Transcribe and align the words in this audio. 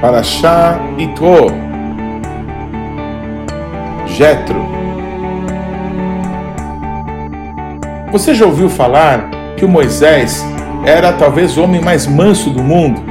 Parashá 0.00 0.78
Itro, 0.98 1.46
Jetro. 4.06 4.64
Você 8.12 8.34
já 8.34 8.46
ouviu 8.46 8.68
falar 8.68 9.30
que 9.56 9.64
o 9.64 9.68
Moisés 9.68 10.44
era 10.84 11.12
talvez 11.12 11.56
o 11.56 11.62
homem 11.64 11.80
mais 11.80 12.06
manso 12.06 12.50
do 12.50 12.62
mundo? 12.62 13.02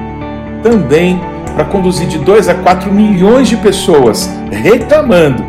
Também 0.62 1.20
para 1.56 1.66
conduzir 1.66 2.08
de 2.08 2.18
2 2.20 2.50
a 2.50 2.56
4 2.56 2.92
milhões 2.92 3.48
de 3.48 3.58
pessoas 3.58 4.30
reclamando 4.52 5.44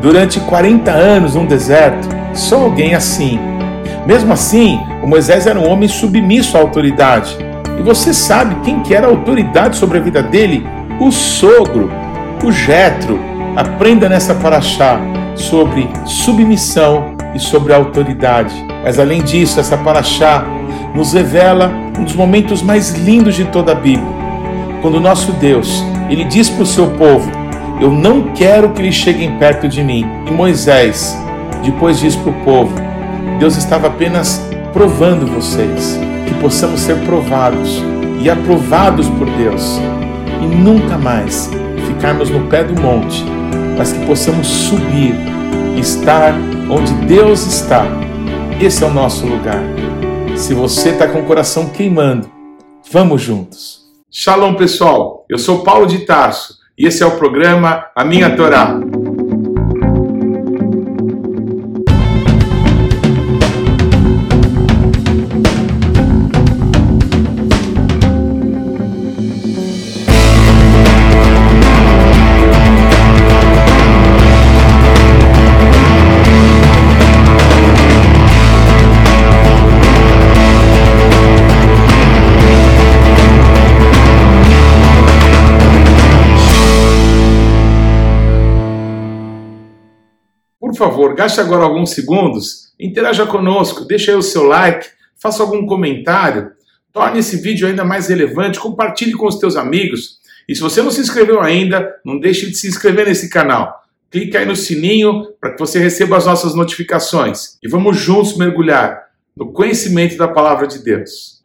durante 0.00 0.40
40 0.40 0.90
anos 0.90 1.34
num 1.34 1.46
deserto, 1.46 2.08
só 2.34 2.62
alguém 2.62 2.94
assim. 2.94 3.38
Mesmo 4.06 4.32
assim, 4.32 4.80
o 5.02 5.06
Moisés 5.06 5.46
era 5.46 5.58
um 5.58 5.68
homem 5.68 5.88
submisso 5.88 6.56
à 6.56 6.60
autoridade. 6.60 7.36
E 7.78 7.82
você 7.82 8.12
sabe 8.12 8.56
quem 8.64 8.80
que 8.80 8.94
era 8.94 9.06
a 9.06 9.10
autoridade 9.10 9.76
sobre 9.76 9.98
a 9.98 10.00
vida 10.00 10.22
dele? 10.22 10.66
O 11.00 11.12
sogro, 11.12 11.88
o 12.44 12.50
Jetro. 12.50 13.20
Aprenda 13.56 14.08
nessa 14.08 14.34
paraxá 14.34 15.00
sobre 15.36 15.88
submissão 16.04 17.14
e 17.34 17.38
sobre 17.38 17.72
autoridade. 17.72 18.54
Mas 18.82 18.98
além 18.98 19.22
disso, 19.22 19.60
essa 19.60 19.76
paraxá 19.76 20.44
nos 20.94 21.12
revela 21.12 21.70
um 21.98 22.04
dos 22.04 22.14
momentos 22.14 22.62
mais 22.62 22.90
lindos 22.90 23.36
de 23.36 23.44
toda 23.44 23.72
a 23.72 23.74
Bíblia. 23.76 24.08
Quando 24.82 24.96
o 24.96 25.00
nosso 25.00 25.32
Deus, 25.32 25.84
ele 26.10 26.24
diz 26.24 26.50
para 26.50 26.62
o 26.62 26.66
seu 26.66 26.88
povo: 26.92 27.30
Eu 27.80 27.92
não 27.92 28.32
quero 28.34 28.70
que 28.70 28.82
eles 28.82 28.94
cheguem 28.94 29.38
perto 29.38 29.68
de 29.68 29.82
mim. 29.84 30.04
E 30.26 30.32
Moisés, 30.32 31.16
depois 31.62 32.00
diz 32.00 32.16
para 32.16 32.30
o 32.30 32.44
povo: 32.44 32.74
Deus 33.38 33.56
estava 33.56 33.86
apenas 33.86 34.44
provando 34.72 35.26
vocês, 35.26 35.98
que 36.26 36.34
possamos 36.34 36.80
ser 36.80 36.96
provados 37.04 37.82
e 38.20 38.28
aprovados 38.28 39.08
por 39.10 39.28
Deus 39.30 39.80
e 40.40 40.46
nunca 40.46 40.96
mais 40.96 41.50
ficarmos 41.86 42.30
no 42.30 42.48
pé 42.48 42.64
do 42.64 42.80
monte, 42.80 43.24
mas 43.76 43.92
que 43.92 44.06
possamos 44.06 44.46
subir, 44.46 45.14
estar 45.76 46.34
onde 46.70 46.92
Deus 47.06 47.46
está. 47.46 47.86
Esse 48.60 48.84
é 48.84 48.86
o 48.86 48.92
nosso 48.92 49.26
lugar. 49.26 49.62
Se 50.36 50.54
você 50.54 50.90
está 50.90 51.08
com 51.08 51.20
o 51.20 51.24
coração 51.24 51.70
queimando, 51.70 52.30
vamos 52.90 53.22
juntos. 53.22 53.82
Shalom, 54.10 54.54
pessoal. 54.54 55.24
Eu 55.28 55.38
sou 55.38 55.62
Paulo 55.62 55.86
de 55.86 56.00
Tarso 56.06 56.58
e 56.76 56.86
esse 56.86 57.02
é 57.02 57.06
o 57.06 57.18
programa 57.18 57.86
A 57.94 58.04
Minha 58.04 58.34
Torá. 58.36 58.78
Favor, 90.78 91.14
gaste 91.14 91.40
agora 91.40 91.64
alguns 91.64 91.90
segundos, 91.90 92.72
interaja 92.78 93.26
conosco, 93.26 93.84
deixe 93.84 94.10
aí 94.10 94.16
o 94.16 94.22
seu 94.22 94.44
like, 94.44 94.86
faça 95.20 95.42
algum 95.42 95.66
comentário, 95.66 96.52
torne 96.92 97.18
esse 97.18 97.36
vídeo 97.36 97.66
ainda 97.66 97.84
mais 97.84 98.08
relevante, 98.08 98.60
compartilhe 98.60 99.12
com 99.12 99.26
os 99.26 99.38
teus 99.38 99.56
amigos. 99.56 100.18
E 100.48 100.54
se 100.54 100.62
você 100.62 100.80
não 100.80 100.90
se 100.90 101.00
inscreveu 101.00 101.40
ainda, 101.42 101.96
não 102.04 102.18
deixe 102.18 102.46
de 102.46 102.54
se 102.56 102.68
inscrever 102.68 103.06
nesse 103.06 103.28
canal. 103.28 103.82
Clique 104.10 104.36
aí 104.36 104.46
no 104.46 104.56
sininho 104.56 105.26
para 105.38 105.52
que 105.52 105.58
você 105.58 105.78
receba 105.78 106.16
as 106.16 106.24
nossas 106.24 106.54
notificações. 106.54 107.58
E 107.62 107.68
vamos 107.68 107.98
juntos 107.98 108.38
mergulhar 108.38 109.08
no 109.36 109.52
conhecimento 109.52 110.16
da 110.16 110.28
palavra 110.28 110.66
de 110.66 110.78
Deus. 110.78 111.42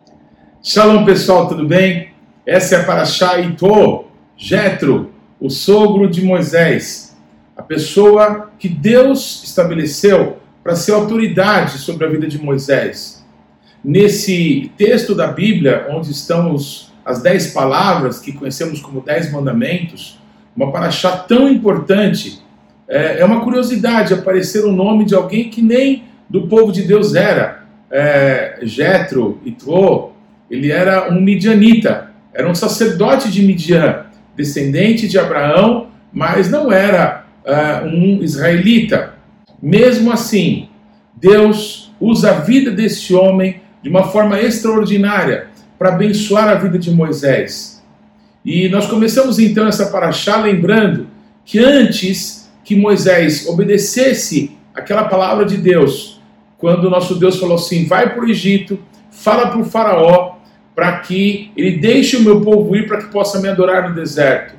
Shalom 0.64 1.04
pessoal, 1.04 1.48
tudo 1.48 1.68
bem? 1.68 2.14
Essa 2.46 2.76
é 2.76 2.82
a 2.82 2.84
Paraxá 2.86 3.38
Ito, 3.40 4.06
Jetro, 4.38 5.12
o 5.40 5.50
sogro 5.50 6.08
de 6.10 6.22
Moisés 6.22 7.13
a 7.56 7.62
pessoa 7.62 8.52
que 8.58 8.68
Deus 8.68 9.44
estabeleceu 9.44 10.38
para 10.64 10.76
ser 10.76 10.94
autoridade 10.94 11.78
sobre 11.78 12.06
a 12.06 12.10
vida 12.10 12.28
de 12.28 12.42
Moisés. 12.42 13.24
Nesse 13.84 14.72
texto 14.78 15.14
da 15.14 15.28
Bíblia, 15.28 15.88
onde 15.90 16.12
estão 16.12 16.54
os, 16.54 16.92
as 17.06 17.22
dez 17.22 17.48
palavras 17.48 18.20
que 18.20 18.32
conhecemos 18.32 18.80
como 18.80 19.02
dez 19.02 19.32
mandamentos, 19.32 20.20
uma 20.56 20.72
paraxá 20.72 21.18
tão 21.18 21.50
importante, 21.50 22.42
é, 22.88 23.20
é, 23.20 23.26
uma 23.26 23.42
curiosidade 23.42 24.14
aparecer 24.14 24.64
o 24.64 24.72
nome 24.72 25.04
de 25.06 25.16
alguém 25.16 25.50
que 25.50 25.62
nem 25.62 26.04
do 26.30 26.48
povo 26.48 26.72
de 26.72 26.84
Deus 26.84 27.14
era. 27.14 27.64
É, 27.92 28.60
Jetro, 28.64 29.40
Itro, 29.46 30.14
ele 30.50 30.72
era 30.72 31.12
um 31.12 31.22
midianita, 31.22 32.12
era 32.34 32.50
um 32.50 32.56
sacerdote 32.56 33.30
de 33.32 33.44
Midian, 33.44 34.06
descendente 34.36 35.08
de 35.08 35.20
Abraão, 35.20 35.88
mas 36.12 36.50
não 36.50 36.72
era 36.72 37.23
uh, 37.46 37.86
um 37.86 38.22
israelita. 38.24 39.16
Mesmo 39.62 40.12
assim, 40.12 40.70
Deus 41.16 41.94
usa 42.00 42.32
a 42.32 42.40
vida 42.40 42.72
desse 42.72 43.14
homem 43.14 43.62
de 43.82 43.90
uma 43.90 44.04
forma 44.04 44.40
extraordinária 44.40 45.48
para 45.78 45.90
abençoar 45.90 46.48
a 46.50 46.56
vida 46.56 46.78
de 46.78 46.92
Moisés. 46.92 47.84
E 48.46 48.68
nós 48.70 48.88
começamos 48.88 49.40
então 49.40 49.68
essa 49.68 49.88
paraxá 49.88 50.38
lembrando 50.38 51.08
que 51.46 51.60
antes 51.60 52.52
que 52.64 52.76
Moisés 52.76 53.48
obedecesse 53.48 54.58
aquela 54.74 55.06
palavra 55.06 55.46
de 55.46 55.58
Deus, 55.58 56.22
quando 56.58 56.90
nosso 56.90 57.16
Deus 57.16 57.38
falou 57.38 57.56
assim: 57.56 57.86
vai 57.86 58.14
para 58.14 58.24
o 58.24 58.30
Egito, 58.30 58.80
fala 59.12 59.48
para 59.48 59.60
o 59.60 59.66
Faraó, 59.66 60.38
para 60.76 61.00
que 61.00 61.52
ele 61.56 61.78
deixe 61.78 62.18
o 62.18 62.22
meu 62.22 62.42
povo 62.42 62.76
ir 62.76 62.88
para 62.88 62.98
que 62.98 63.12
possa 63.12 63.40
me 63.40 63.48
adorar 63.48 63.90
no 63.90 63.96
deserto. 63.96 64.56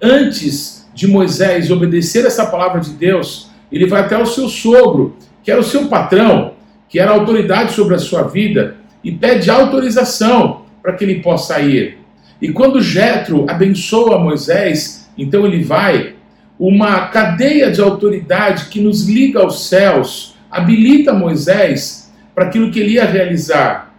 Antes 0.00 0.79
de 1.00 1.08
Moisés 1.08 1.70
obedecer 1.70 2.26
essa 2.26 2.44
palavra 2.44 2.78
de 2.78 2.90
Deus, 2.90 3.48
ele 3.72 3.86
vai 3.86 4.02
até 4.02 4.18
o 4.18 4.26
seu 4.26 4.50
sogro, 4.50 5.16
que 5.42 5.50
era 5.50 5.58
o 5.58 5.64
seu 5.64 5.86
patrão, 5.86 6.52
que 6.90 7.00
era 7.00 7.10
a 7.10 7.14
autoridade 7.14 7.72
sobre 7.72 7.94
a 7.94 7.98
sua 7.98 8.24
vida, 8.24 8.76
e 9.02 9.10
pede 9.10 9.50
autorização 9.50 10.66
para 10.82 10.92
que 10.92 11.02
ele 11.02 11.22
possa 11.22 11.58
ir. 11.58 11.96
E 12.38 12.52
quando 12.52 12.82
Jetro 12.82 13.46
abençoa 13.48 14.18
Moisés, 14.18 15.10
então 15.16 15.46
ele 15.46 15.64
vai, 15.64 16.16
uma 16.58 17.06
cadeia 17.06 17.70
de 17.70 17.80
autoridade 17.80 18.66
que 18.66 18.78
nos 18.78 19.08
liga 19.08 19.40
aos 19.40 19.68
céus, 19.68 20.36
habilita 20.50 21.14
Moisés 21.14 22.12
para 22.34 22.44
aquilo 22.44 22.70
que 22.70 22.78
ele 22.78 22.92
ia 22.92 23.06
realizar. 23.06 23.94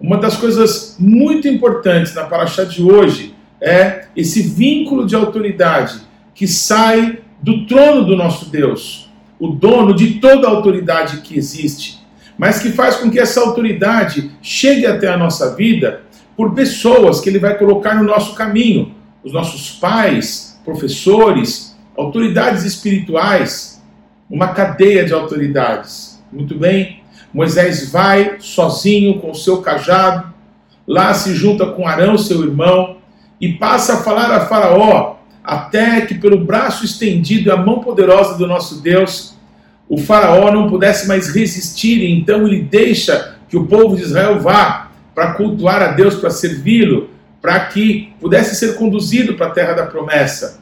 Uma 0.00 0.16
das 0.16 0.38
coisas 0.38 0.96
muito 0.98 1.46
importantes 1.46 2.14
na 2.14 2.24
paraxá 2.24 2.64
de 2.64 2.82
hoje 2.82 3.34
é 3.60 4.06
esse 4.16 4.42
vínculo 4.42 5.06
de 5.06 5.14
autoridade 5.14 6.00
que 6.34 6.46
sai 6.46 7.20
do 7.42 7.66
trono 7.66 8.04
do 8.04 8.16
nosso 8.16 8.50
Deus, 8.50 9.10
o 9.38 9.48
dono 9.48 9.94
de 9.94 10.14
toda 10.14 10.46
a 10.46 10.50
autoridade 10.50 11.18
que 11.18 11.36
existe, 11.36 11.98
mas 12.36 12.60
que 12.60 12.70
faz 12.70 12.96
com 12.96 13.10
que 13.10 13.18
essa 13.18 13.40
autoridade 13.40 14.30
chegue 14.40 14.86
até 14.86 15.08
a 15.08 15.16
nossa 15.16 15.54
vida 15.54 16.02
por 16.36 16.54
pessoas 16.54 17.20
que 17.20 17.28
ele 17.28 17.38
vai 17.38 17.58
colocar 17.58 17.94
no 17.94 18.04
nosso 18.04 18.34
caminho, 18.34 18.94
os 19.24 19.32
nossos 19.32 19.70
pais, 19.72 20.60
professores, 20.64 21.76
autoridades 21.96 22.64
espirituais, 22.64 23.82
uma 24.30 24.48
cadeia 24.48 25.04
de 25.04 25.12
autoridades. 25.12 26.22
Muito 26.32 26.54
bem? 26.54 27.02
Moisés 27.32 27.90
vai 27.90 28.36
sozinho 28.38 29.18
com 29.18 29.32
o 29.32 29.34
seu 29.34 29.60
cajado, 29.60 30.32
lá 30.86 31.12
se 31.12 31.34
junta 31.34 31.66
com 31.66 31.86
Arão, 31.86 32.16
seu 32.16 32.42
irmão, 32.42 32.97
e 33.40 33.52
passa 33.52 33.94
a 33.94 34.02
falar 34.02 34.30
a 34.30 34.46
Faraó, 34.46 35.16
até 35.42 36.02
que 36.02 36.14
pelo 36.14 36.44
braço 36.44 36.84
estendido 36.84 37.48
e 37.48 37.52
a 37.52 37.56
mão 37.56 37.80
poderosa 37.80 38.36
do 38.36 38.46
nosso 38.46 38.82
Deus, 38.82 39.36
o 39.88 39.96
Faraó 39.96 40.50
não 40.52 40.68
pudesse 40.68 41.08
mais 41.08 41.34
resistir, 41.34 41.98
e 41.98 42.12
então 42.12 42.46
ele 42.46 42.62
deixa 42.62 43.36
que 43.48 43.56
o 43.56 43.66
povo 43.66 43.96
de 43.96 44.02
Israel 44.02 44.38
vá 44.40 44.90
para 45.14 45.32
cultuar 45.32 45.82
a 45.82 45.92
Deus, 45.92 46.16
para 46.16 46.30
servi-lo, 46.30 47.10
para 47.40 47.58
que 47.60 48.12
pudesse 48.20 48.56
ser 48.56 48.76
conduzido 48.76 49.34
para 49.34 49.46
a 49.46 49.50
terra 49.50 49.72
da 49.72 49.86
promessa. 49.86 50.60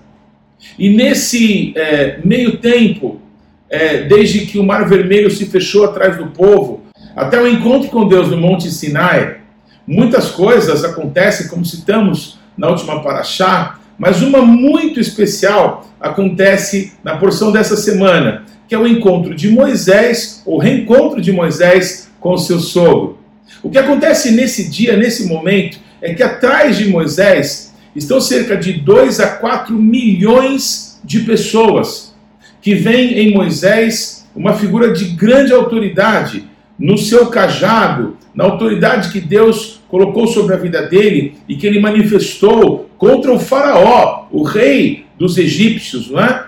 E 0.78 0.88
nesse 0.88 1.73
é, 1.76 2.20
meio 2.25 2.58
tempo, 2.58 3.20
é, 3.69 4.05
desde 4.05 4.46
que 4.46 4.58
o 4.58 4.64
Mar 4.64 4.88
Vermelho 4.88 5.31
se 5.31 5.46
fechou 5.46 5.84
atrás 5.84 6.17
do 6.17 6.28
povo, 6.28 6.84
até 7.14 7.40
o 7.40 7.49
encontro 7.49 7.88
com 7.88 8.06
Deus 8.06 8.31
no 8.31 8.37
Monte 8.37 8.70
Sinai, 8.70 9.38
muitas 9.87 10.31
coisas 10.31 10.84
acontecem, 10.84 11.49
como 11.49 11.64
citamos 11.64 12.38
na 12.56 12.69
última 12.69 13.03
paraxá, 13.03 13.79
mas 13.99 14.23
uma 14.23 14.43
muito 14.43 15.00
especial 15.00 15.87
acontece 16.00 16.93
na 17.03 17.17
porção 17.17 17.50
dessa 17.50 17.76
semana, 17.76 18.44
que 18.69 18.75
é 18.75 18.79
o 18.79 18.87
encontro 18.87 19.35
de 19.35 19.49
Moisés, 19.49 20.43
o 20.44 20.58
reencontro 20.58 21.20
de 21.20 21.32
Moisés 21.32 22.11
com 22.20 22.37
seu 22.37 22.58
sogro. 22.58 23.19
O 23.62 23.70
que 23.70 23.79
acontece 23.79 24.32
nesse 24.32 24.69
dia, 24.69 24.97
nesse 24.97 25.26
momento, 25.26 25.79
é 26.00 26.12
que 26.14 26.23
atrás 26.23 26.76
de 26.76 26.88
Moisés 26.88 27.75
estão 27.94 28.20
cerca 28.20 28.56
de 28.56 28.75
2 28.75 29.20
a 29.20 29.29
4 29.29 29.75
milhões 29.75 31.00
de 31.02 31.20
pessoas 31.20 32.14
que 32.61 32.75
veem 32.75 33.19
em 33.19 33.35
Moisés 33.35 34.26
uma 34.35 34.55
figura 34.55 34.93
de 34.93 35.06
grande 35.06 35.52
autoridade 35.52 36.44
no 36.79 36.99
seu 36.99 37.26
cajado, 37.29 38.17
na 38.35 38.44
autoridade 38.44 39.11
que 39.11 39.20
Deus 39.20 39.81
colocou 39.88 40.27
sobre 40.27 40.55
a 40.55 40.59
vida 40.59 40.83
dele 40.83 41.35
e 41.49 41.56
que 41.56 41.67
ele 41.67 41.81
manifestou 41.81 42.88
contra 42.99 43.33
o 43.33 43.38
Faraó, 43.38 44.27
o 44.31 44.43
rei 44.43 45.06
dos 45.19 45.38
egípcios, 45.38 46.11
não 46.11 46.21
é? 46.21 46.47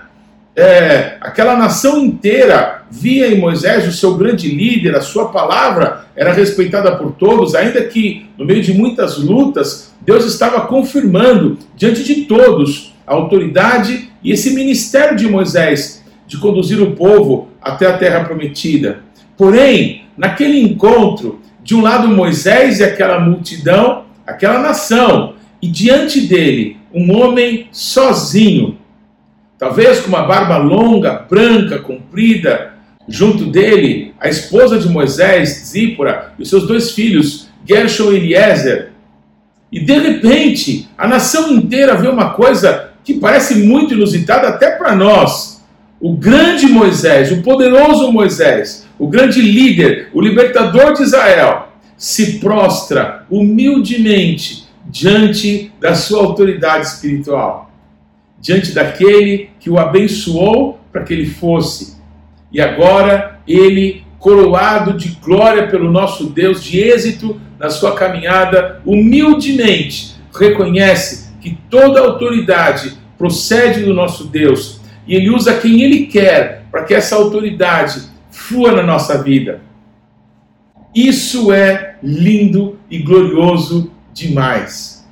é? 0.57 1.17
aquela 1.21 1.57
nação 1.57 2.05
inteira 2.05 2.83
via 2.91 3.29
em 3.29 3.39
Moisés 3.39 3.87
o 3.87 3.93
seu 3.93 4.17
grande 4.17 4.49
líder, 4.49 4.97
a 4.97 5.01
sua 5.01 5.29
palavra 5.29 6.07
era 6.17 6.33
respeitada 6.33 6.97
por 6.97 7.13
todos, 7.13 7.55
ainda 7.55 7.83
que 7.85 8.27
no 8.37 8.45
meio 8.45 8.63
de 8.63 8.73
muitas 8.73 9.19
lutas, 9.19 9.95
Deus 10.01 10.25
estava 10.25 10.63
confirmando 10.63 11.59
diante 11.77 12.03
de 12.03 12.23
todos 12.23 12.95
a 13.07 13.15
autoridade 13.15 14.11
e 14.23 14.33
esse 14.33 14.55
ministério 14.55 15.17
de 15.17 15.29
Moisés 15.29 16.05
de 16.27 16.37
conduzir 16.39 16.81
o 16.83 16.95
povo 16.95 17.49
até 17.61 17.87
a 17.87 17.97
terra 17.97 18.25
prometida. 18.25 19.01
Porém, 19.37 20.03
naquele 20.17 20.61
encontro, 20.61 21.41
de 21.69 21.75
um 21.75 21.83
lado 21.83 22.09
Moisés 22.09 22.81
e 22.81 22.83
aquela 22.83 23.21
multidão, 23.21 24.05
aquela 24.27 24.59
nação, 24.59 25.35
e 25.61 25.69
diante 25.69 26.23
dele 26.23 26.79
um 26.95 27.15
homem 27.15 27.69
sozinho, 27.71 28.79
talvez 29.59 30.01
com 30.01 30.09
uma 30.09 30.23
barba 30.23 30.57
longa, 30.57 31.27
branca, 31.29 31.79
comprida, 31.79 32.73
junto 33.07 33.45
dele 33.45 34.15
a 34.19 34.31
esposa 34.31 34.79
de 34.79 34.89
Moisés, 34.89 35.67
Zípora, 35.67 36.33
e 36.39 36.43
os 36.43 36.49
seus 36.49 36.67
dois 36.67 36.93
filhos, 36.93 37.51
Gershon 37.67 38.13
e 38.13 38.17
Eliezer. 38.17 38.93
E 39.71 39.79
de 39.79 39.99
repente, 39.99 40.89
a 40.97 41.07
nação 41.07 41.53
inteira 41.53 41.97
vê 41.97 42.09
uma 42.09 42.31
coisa 42.31 42.93
que 43.05 43.13
parece 43.13 43.57
muito 43.57 43.93
inusitada 43.93 44.49
até 44.49 44.71
para 44.71 44.97
nós. 44.97 45.63
O 46.01 46.17
grande 46.17 46.67
Moisés, 46.67 47.31
o 47.31 47.43
poderoso 47.43 48.11
Moisés, 48.11 48.88
o 48.99 49.07
grande 49.07 49.41
líder, 49.41 50.11
o 50.13 50.21
libertador 50.21 50.95
de 50.95 51.03
Israel, 51.03 51.69
se 51.97 52.39
prostra 52.39 53.27
humildemente 53.31 54.67
diante 54.85 55.73
da 55.81 55.95
sua 55.95 56.23
autoridade 56.25 56.87
espiritual, 56.87 57.71
diante 58.41 58.73
daquele 58.73 59.51
que 59.61 59.69
o 59.69 59.79
abençoou 59.79 60.79
para 60.93 61.03
que 61.03 61.13
ele 61.13 61.27
fosse. 61.27 61.99
E 62.51 62.61
agora 62.61 63.41
ele, 63.47 64.05
coroado 64.19 64.95
de 64.95 65.09
glória 65.23 65.69
pelo 65.69 65.91
nosso 65.91 66.31
Deus, 66.31 66.63
de 66.63 66.81
êxito 66.81 67.41
na 67.59 67.69
sua 67.69 67.95
caminhada, 67.95 68.81
humildemente 68.87 70.17
reconhece 70.33 71.29
que 71.41 71.59
toda 71.69 72.01
autoridade 72.01 72.97
procede 73.17 73.83
do 73.83 73.93
nosso 73.93 74.29
Deus 74.29 74.81
e 75.07 75.15
ele 75.15 75.31
usa 75.31 75.59
quem 75.59 75.83
ele 75.83 76.07
quer 76.07 76.65
para 76.71 76.85
que 76.85 76.95
essa 76.95 77.17
autoridade 77.17 78.03
flua 78.49 78.73
na 78.73 78.83
nossa 78.83 79.23
vida. 79.23 79.61
Isso 80.95 81.53
é 81.53 81.97
lindo 82.03 82.79
e 82.91 82.99
glorioso 82.99 83.93
demais. 84.15 85.07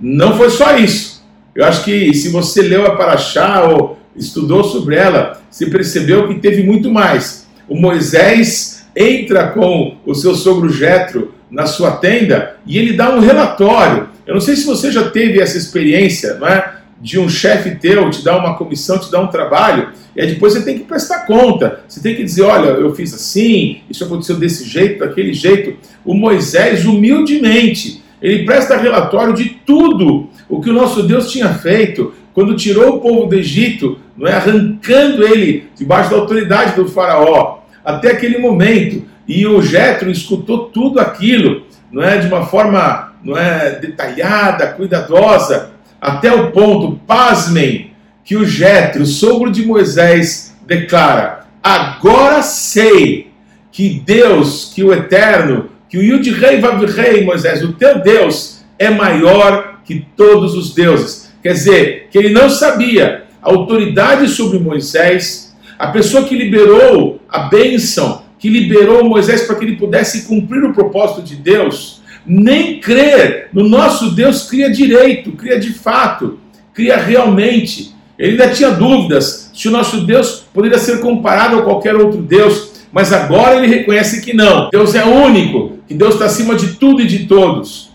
Não 0.00 0.34
foi 0.34 0.48
só 0.48 0.78
isso. 0.78 1.22
Eu 1.54 1.66
acho 1.66 1.84
que 1.84 2.14
se 2.14 2.30
você 2.30 2.62
leu 2.62 2.86
a 2.86 2.96
Paraxá 2.96 3.64
ou 3.64 3.98
estudou 4.16 4.64
sobre 4.64 4.96
ela, 4.96 5.42
você 5.50 5.66
percebeu 5.66 6.26
que 6.26 6.40
teve 6.40 6.62
muito 6.62 6.90
mais. 6.90 7.46
O 7.68 7.78
Moisés 7.78 8.86
entra 8.96 9.48
com 9.48 9.98
o 10.06 10.14
seu 10.14 10.34
sogro 10.34 10.70
Jetro 10.70 11.34
na 11.50 11.66
sua 11.66 11.92
tenda 11.92 12.56
e 12.64 12.78
ele 12.78 12.94
dá 12.94 13.14
um 13.14 13.20
relatório. 13.20 14.08
Eu 14.26 14.34
não 14.34 14.40
sei 14.40 14.56
se 14.56 14.64
você 14.64 14.90
já 14.90 15.10
teve 15.10 15.38
essa 15.38 15.58
experiência, 15.58 16.34
não 16.34 16.48
é? 16.48 16.76
De 16.98 17.18
um 17.18 17.28
chefe 17.28 17.76
teu 17.76 18.08
te 18.10 18.24
dar 18.24 18.38
uma 18.38 18.56
comissão, 18.56 18.98
te 18.98 19.10
dar 19.10 19.20
um 19.20 19.28
trabalho 19.28 19.89
e 20.14 20.20
aí 20.20 20.26
depois 20.28 20.52
você 20.52 20.62
tem 20.62 20.78
que 20.78 20.84
prestar 20.84 21.26
conta. 21.26 21.80
Você 21.88 22.00
tem 22.00 22.14
que 22.14 22.24
dizer: 22.24 22.42
olha, 22.42 22.68
eu 22.70 22.94
fiz 22.94 23.14
assim, 23.14 23.80
isso 23.88 24.04
aconteceu 24.04 24.36
desse 24.36 24.64
jeito, 24.64 25.00
daquele 25.00 25.32
jeito. 25.32 25.76
O 26.04 26.14
Moisés, 26.14 26.84
humildemente, 26.84 28.02
ele 28.20 28.44
presta 28.44 28.76
relatório 28.76 29.34
de 29.34 29.50
tudo 29.64 30.28
o 30.48 30.60
que 30.60 30.70
o 30.70 30.74
nosso 30.74 31.02
Deus 31.02 31.30
tinha 31.30 31.48
feito 31.54 32.12
quando 32.32 32.56
tirou 32.56 32.96
o 32.96 33.00
povo 33.00 33.26
do 33.26 33.34
Egito, 33.34 33.98
não 34.16 34.26
é 34.26 34.34
arrancando 34.34 35.26
ele 35.26 35.68
debaixo 35.76 36.10
da 36.10 36.16
autoridade 36.16 36.76
do 36.76 36.88
faraó, 36.88 37.60
até 37.84 38.12
aquele 38.12 38.38
momento. 38.38 39.04
E 39.26 39.46
o 39.46 39.60
Jetro 39.60 40.10
escutou 40.10 40.66
tudo 40.66 41.00
aquilo, 41.00 41.66
não 41.90 42.02
é 42.02 42.18
de 42.18 42.26
uma 42.26 42.46
forma, 42.46 43.12
não 43.22 43.36
é 43.36 43.78
detalhada, 43.78 44.68
cuidadosa, 44.68 45.70
até 46.00 46.32
o 46.32 46.50
ponto, 46.50 47.00
pasmem, 47.06 47.89
que 48.30 48.36
o 48.36 48.46
Jetro, 48.46 49.04
sogro 49.04 49.50
de 49.50 49.66
Moisés, 49.66 50.54
declara: 50.64 51.46
Agora 51.60 52.42
sei 52.42 53.32
que 53.72 54.00
Deus, 54.06 54.70
que 54.72 54.84
o 54.84 54.92
Eterno, 54.92 55.70
que 55.88 55.98
o 55.98 56.00
Yud 56.00 56.30
Rei 56.30 57.24
Moisés, 57.24 57.64
o 57.64 57.72
teu 57.72 58.00
Deus, 58.00 58.60
é 58.78 58.88
maior 58.88 59.80
que 59.84 60.06
todos 60.16 60.54
os 60.54 60.72
deuses. 60.72 61.32
Quer 61.42 61.54
dizer, 61.54 62.08
que 62.08 62.16
ele 62.16 62.28
não 62.32 62.48
sabia 62.48 63.24
a 63.42 63.50
autoridade 63.50 64.28
sobre 64.28 64.60
Moisés, 64.60 65.52
a 65.76 65.88
pessoa 65.88 66.22
que 66.22 66.36
liberou 66.36 67.20
a 67.28 67.48
bênção, 67.48 68.22
que 68.38 68.48
liberou 68.48 69.04
Moisés 69.08 69.42
para 69.42 69.56
que 69.56 69.64
ele 69.64 69.74
pudesse 69.74 70.28
cumprir 70.28 70.62
o 70.62 70.72
propósito 70.72 71.22
de 71.22 71.34
Deus, 71.34 72.00
nem 72.24 72.78
crer 72.78 73.48
no 73.52 73.68
nosso 73.68 74.14
Deus 74.14 74.48
cria 74.48 74.70
direito, 74.70 75.32
cria 75.32 75.58
de 75.58 75.72
fato, 75.72 76.38
cria 76.72 76.96
realmente. 76.96 77.98
Ele 78.20 78.32
ainda 78.32 78.54
tinha 78.54 78.70
dúvidas 78.70 79.50
se 79.54 79.66
o 79.66 79.70
nosso 79.70 80.02
Deus 80.02 80.44
poderia 80.52 80.78
ser 80.78 81.00
comparado 81.00 81.58
a 81.58 81.62
qualquer 81.62 81.96
outro 81.96 82.20
Deus, 82.20 82.70
mas 82.92 83.14
agora 83.14 83.56
ele 83.56 83.74
reconhece 83.74 84.20
que 84.20 84.34
não. 84.34 84.68
Deus 84.68 84.94
é 84.94 85.02
único, 85.02 85.78
que 85.88 85.94
Deus 85.94 86.12
está 86.12 86.26
acima 86.26 86.54
de 86.54 86.74
tudo 86.74 87.00
e 87.00 87.06
de 87.06 87.20
todos. 87.20 87.88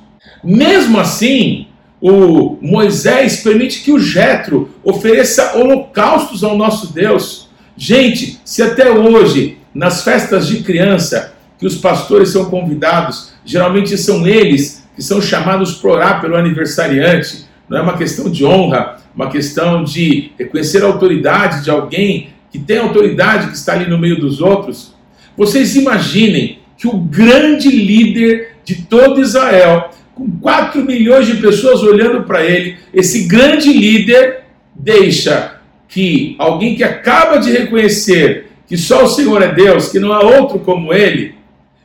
Mesmo 0.44 1.00
assim, 1.00 1.68
o 2.02 2.58
Moisés 2.60 3.44
permite 3.44 3.82
que 3.82 3.92
o 3.92 4.00
Jetro 4.00 4.72
ofereça 4.84 5.58
holocaustos 5.58 6.44
ao 6.44 6.58
nosso 6.58 6.92
Deus. 6.92 7.48
Gente, 7.78 8.40
se 8.44 8.64
até 8.64 8.90
hoje, 8.90 9.60
nas 9.76 10.04
festas 10.04 10.48
de 10.48 10.64
criança, 10.64 11.36
que 11.60 11.68
os 11.68 11.76
pastores 11.76 12.30
são 12.30 12.46
convidados, 12.46 13.32
geralmente 13.46 13.96
são 13.96 14.26
eles 14.26 14.84
que 14.96 15.04
são 15.04 15.22
chamados 15.22 15.76
para 15.76 15.92
orar 15.92 16.22
pelo 16.22 16.36
aniversariante, 16.36 17.45
não 17.70 17.78
é 17.78 17.82
uma 17.82 17.98
questão 17.98 18.30
de 18.30 18.46
honra, 18.46 18.98
uma 19.16 19.30
questão 19.30 19.84
de 19.84 20.32
reconhecer 20.38 20.84
a 20.84 20.88
autoridade 20.88 21.64
de 21.64 21.70
alguém 21.70 22.30
que 22.52 22.60
tem 22.60 22.78
autoridade 22.78 23.48
que 23.48 23.56
está 23.56 23.74
ali 23.74 23.90
no 23.90 23.98
meio 23.98 24.20
dos 24.20 24.40
outros. 24.40 24.94
Vocês 25.36 25.76
imaginem 25.76 26.60
que 26.78 26.88
o 26.88 26.98
grande 26.98 27.70
líder 27.70 28.58
de 28.64 28.84
todo 28.84 29.22
Israel, 29.22 29.90
com 30.14 30.30
4 30.40 30.84
milhões 30.84 31.28
de 31.28 31.36
pessoas 31.36 31.82
olhando 31.82 32.24
para 32.24 32.44
ele, 32.44 32.78
esse 32.94 33.24
grande 33.24 33.72
líder 33.72 34.44
deixa 34.74 35.60
que 35.88 36.36
alguém 36.38 36.76
que 36.76 36.84
acaba 36.84 37.38
de 37.38 37.52
reconhecer 37.52 38.48
que 38.68 38.78
só 38.78 39.04
o 39.04 39.08
Senhor 39.08 39.42
é 39.42 39.54
Deus, 39.54 39.90
que 39.90 40.00
não 40.00 40.12
há 40.12 40.22
outro 40.22 40.60
como 40.60 40.94
ele, 40.94 41.36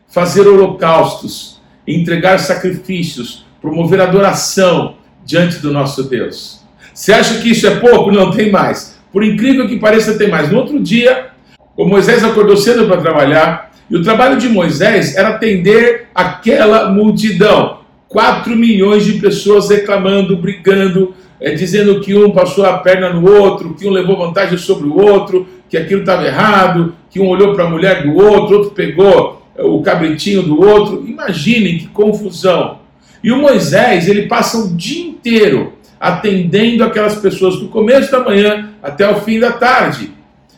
fazer 0.08 0.46
holocaustos, 0.46 1.60
entregar 1.87 2.38
sacrifícios, 2.38 3.44
promover 3.60 4.00
adoração 4.00 4.96
diante 5.24 5.58
do 5.58 5.72
nosso 5.72 6.04
Deus. 6.04 6.60
Você 6.92 7.12
acha 7.12 7.40
que 7.40 7.50
isso 7.50 7.66
é 7.66 7.76
pouco? 7.76 8.10
Não, 8.10 8.30
tem 8.30 8.50
mais. 8.50 8.98
Por 9.12 9.24
incrível 9.24 9.66
que 9.66 9.78
pareça, 9.78 10.18
tem 10.18 10.28
mais. 10.28 10.50
No 10.50 10.58
outro 10.58 10.78
dia, 10.78 11.28
o 11.76 11.84
Moisés 11.84 12.22
acordou 12.22 12.56
cedo 12.56 12.86
para 12.86 13.00
trabalhar, 13.00 13.70
e 13.88 13.96
o 13.96 14.02
trabalho 14.02 14.38
de 14.38 14.48
Moisés 14.48 15.16
era 15.16 15.30
atender 15.30 16.08
aquela 16.14 16.90
multidão. 16.90 17.80
4 18.08 18.56
milhões 18.56 19.04
de 19.04 19.14
pessoas 19.14 19.70
reclamando, 19.70 20.36
brigando, 20.36 21.14
é, 21.40 21.52
dizendo 21.52 22.00
que 22.00 22.14
um 22.14 22.32
passou 22.32 22.66
a 22.66 22.78
perna 22.78 23.10
no 23.10 23.28
outro, 23.30 23.74
que 23.74 23.86
um 23.86 23.90
levou 23.90 24.18
vantagem 24.18 24.58
sobre 24.58 24.88
o 24.88 24.96
outro, 24.96 25.46
que 25.68 25.76
aquilo 25.76 26.00
estava 26.00 26.26
errado, 26.26 26.94
que 27.08 27.20
um 27.20 27.28
olhou 27.28 27.54
para 27.54 27.64
a 27.64 27.70
mulher 27.70 28.02
do 28.02 28.16
outro, 28.16 28.58
outro 28.58 28.70
pegou 28.72 29.42
é, 29.56 29.62
o 29.62 29.80
cabritinho 29.80 30.42
do 30.42 30.60
outro. 30.60 31.04
Imaginem 31.06 31.78
que 31.78 31.86
confusão. 31.86 32.79
E 33.22 33.30
o 33.30 33.38
Moisés, 33.38 34.08
ele 34.08 34.26
passa 34.26 34.58
o 34.58 34.74
dia 34.74 35.06
inteiro 35.06 35.74
atendendo 36.00 36.82
aquelas 36.82 37.16
pessoas 37.16 37.56
do 37.56 37.68
começo 37.68 38.10
da 38.10 38.20
manhã 38.20 38.70
até 38.82 39.08
o 39.10 39.20
fim 39.20 39.38
da 39.38 39.52
tarde. 39.52 40.12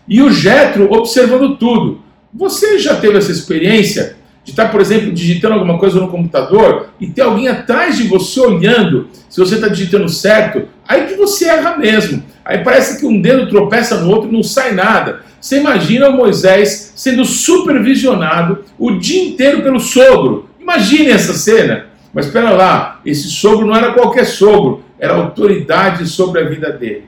E 0.09 0.23
o 0.23 0.31
Jetro 0.31 0.93
observando 0.93 1.57
tudo. 1.57 2.01
Você 2.33 2.79
já 2.79 2.97
teve 2.97 3.19
essa 3.19 3.33
experiência 3.33 4.17
de 4.45 4.51
estar, 4.51 4.69
por 4.69 4.81
exemplo, 4.81 5.13
digitando 5.13 5.55
alguma 5.55 5.79
coisa 5.79 6.01
no 6.01 6.09
computador 6.09 6.91
e 7.01 7.07
ter 7.07 7.23
alguém 7.23 7.49
atrás 7.49 7.97
de 7.97 8.09
você 8.09 8.41
olhando 8.41 9.09
se 9.29 9.39
você 9.39 9.57
está 9.57 9.69
digitando 9.69 10.09
certo? 10.09 10.69
Aí 10.87 11.07
que 11.07 11.15
você 11.15 11.47
erra 11.47 11.77
mesmo. 11.77 12.23
Aí 12.45 12.59
parece 12.59 12.99
que 12.99 13.07
um 13.07 13.21
dedo 13.21 13.49
tropeça 13.49 14.01
no 14.01 14.11
outro 14.11 14.29
e 14.29 14.33
não 14.33 14.43
sai 14.43 14.73
nada. 14.73 15.21
Você 15.41 15.59
imagina 15.59 16.09
o 16.09 16.17
Moisés 16.17 16.93
sendo 16.97 17.25
supervisionado 17.25 18.65
o 18.79 18.93
dia 18.93 19.23
inteiro 19.23 19.63
pelo 19.63 19.81
sogro. 19.81 20.49
Imagine 20.61 21.11
essa 21.11 21.35
cena. 21.35 21.87
Mas 22.13 22.27
espera 22.27 22.51
lá, 22.51 23.01
esse 23.05 23.29
sogro 23.31 23.67
não 23.67 23.75
era 23.75 23.93
qualquer 23.93 24.25
sogro, 24.25 24.85
era 24.99 25.15
autoridade 25.15 26.07
sobre 26.07 26.41
a 26.41 26.49
vida 26.49 26.71
dele. 26.71 27.05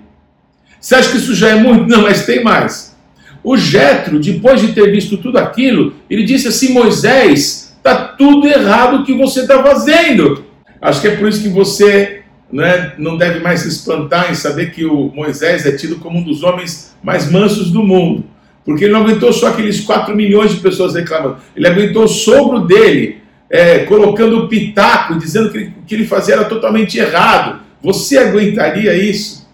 Você 0.81 0.95
acha 0.95 1.11
que 1.11 1.17
isso 1.17 1.35
já 1.35 1.51
é 1.51 1.55
muito? 1.55 1.87
Não, 1.87 2.03
mas 2.03 2.27
tem 2.27 2.43
mais. 2.43 2.97
O 3.43 3.57
Jetro, 3.57 4.19
depois 4.19 4.61
de 4.61 4.73
ter 4.73 4.91
visto 4.91 5.19
tudo 5.19 5.39
aquilo, 5.39 5.95
ele 6.09 6.25
disse 6.25 6.49
assim: 6.49 6.73
Moisés, 6.73 7.75
está 7.77 7.95
tudo 7.95 8.47
errado 8.47 8.97
o 8.97 9.05
que 9.05 9.13
você 9.13 9.41
está 9.41 9.63
fazendo. 9.63 10.45
Acho 10.81 11.01
que 11.01 11.09
é 11.09 11.17
por 11.17 11.29
isso 11.29 11.43
que 11.43 11.49
você 11.49 12.23
né, 12.51 12.95
não 12.99 13.17
deve 13.17 13.41
mais 13.41 13.61
se 13.61 13.69
espantar 13.69 14.31
em 14.31 14.35
saber 14.35 14.73
que 14.73 14.85
o 14.85 15.11
Moisés 15.15 15.67
é 15.67 15.73
tido 15.73 15.97
como 15.97 16.19
um 16.19 16.23
dos 16.23 16.43
homens 16.43 16.95
mais 17.03 17.31
mansos 17.31 17.71
do 17.71 17.83
mundo. 17.83 18.25
Porque 18.65 18.85
ele 18.85 18.93
não 18.93 19.01
aguentou 19.01 19.33
só 19.33 19.49
aqueles 19.49 19.81
4 19.81 20.15
milhões 20.17 20.53
de 20.53 20.61
pessoas 20.61 20.95
reclamando, 20.95 21.37
ele 21.55 21.67
aguentou 21.67 22.05
o 22.05 22.09
sogro 22.09 22.61
dele, 22.61 23.19
é, 23.51 23.81
colocando 23.81 24.49
pitaco, 24.49 25.19
dizendo 25.19 25.51
que 25.51 25.59
o 25.59 25.83
que 25.87 25.95
ele 25.95 26.07
fazia 26.07 26.35
era 26.35 26.45
totalmente 26.45 26.99
errado. 26.99 27.61
Você 27.83 28.19
aguentaria 28.19 28.95
isso? 28.95 29.45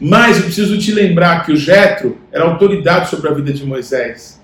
Mas 0.00 0.36
eu 0.36 0.44
preciso 0.44 0.78
te 0.78 0.92
lembrar 0.92 1.44
que 1.44 1.52
o 1.52 1.56
Jetro 1.56 2.18
era 2.30 2.44
autoridade 2.44 3.10
sobre 3.10 3.28
a 3.28 3.34
vida 3.34 3.52
de 3.52 3.64
Moisés. 3.64 4.40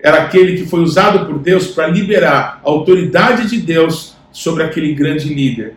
Era 0.00 0.22
aquele 0.22 0.56
que 0.56 0.66
foi 0.66 0.80
usado 0.80 1.26
por 1.26 1.38
Deus 1.38 1.68
para 1.68 1.86
liberar 1.86 2.60
a 2.64 2.68
autoridade 2.68 3.48
de 3.48 3.60
Deus 3.60 4.16
sobre 4.30 4.62
aquele 4.62 4.94
grande 4.94 5.32
líder. 5.32 5.74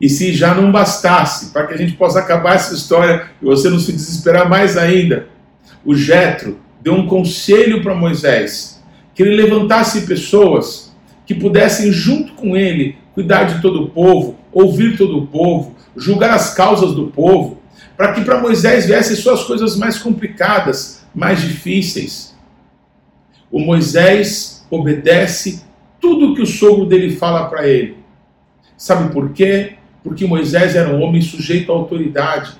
E 0.00 0.08
se 0.08 0.32
já 0.32 0.54
não 0.54 0.72
bastasse, 0.72 1.52
para 1.52 1.66
que 1.66 1.74
a 1.74 1.76
gente 1.76 1.92
possa 1.92 2.18
acabar 2.18 2.56
essa 2.56 2.74
história 2.74 3.30
e 3.40 3.44
você 3.44 3.70
não 3.70 3.78
se 3.78 3.92
desesperar 3.92 4.48
mais 4.48 4.76
ainda, 4.76 5.28
o 5.84 5.94
Jetro 5.94 6.58
deu 6.82 6.94
um 6.94 7.06
conselho 7.06 7.82
para 7.82 7.94
Moisés, 7.94 8.73
que 9.14 9.22
ele 9.22 9.36
levantasse 9.36 10.06
pessoas 10.06 10.94
que 11.26 11.34
pudessem 11.34 11.92
junto 11.92 12.32
com 12.34 12.56
ele 12.56 12.96
cuidar 13.14 13.44
de 13.44 13.62
todo 13.62 13.84
o 13.84 13.90
povo, 13.90 14.36
ouvir 14.52 14.96
todo 14.96 15.18
o 15.18 15.26
povo, 15.26 15.76
julgar 15.96 16.30
as 16.30 16.54
causas 16.54 16.94
do 16.94 17.06
povo, 17.06 17.58
para 17.96 18.12
que 18.12 18.22
para 18.22 18.40
Moisés 18.40 18.86
viessem 18.86 19.16
só 19.16 19.34
as 19.34 19.44
coisas 19.44 19.76
mais 19.76 19.98
complicadas, 19.98 21.06
mais 21.14 21.40
difíceis. 21.40 22.34
O 23.50 23.60
Moisés 23.60 24.66
obedece 24.68 25.62
tudo 26.00 26.34
que 26.34 26.42
o 26.42 26.46
sogro 26.46 26.86
dele 26.86 27.14
fala 27.16 27.48
para 27.48 27.68
ele. 27.68 27.96
Sabe 28.76 29.12
por 29.12 29.32
quê? 29.32 29.76
porque 30.04 30.26
Moisés 30.26 30.76
era 30.76 30.94
um 30.94 31.02
homem 31.02 31.22
sujeito 31.22 31.72
à 31.72 31.74
autoridade. 31.74 32.52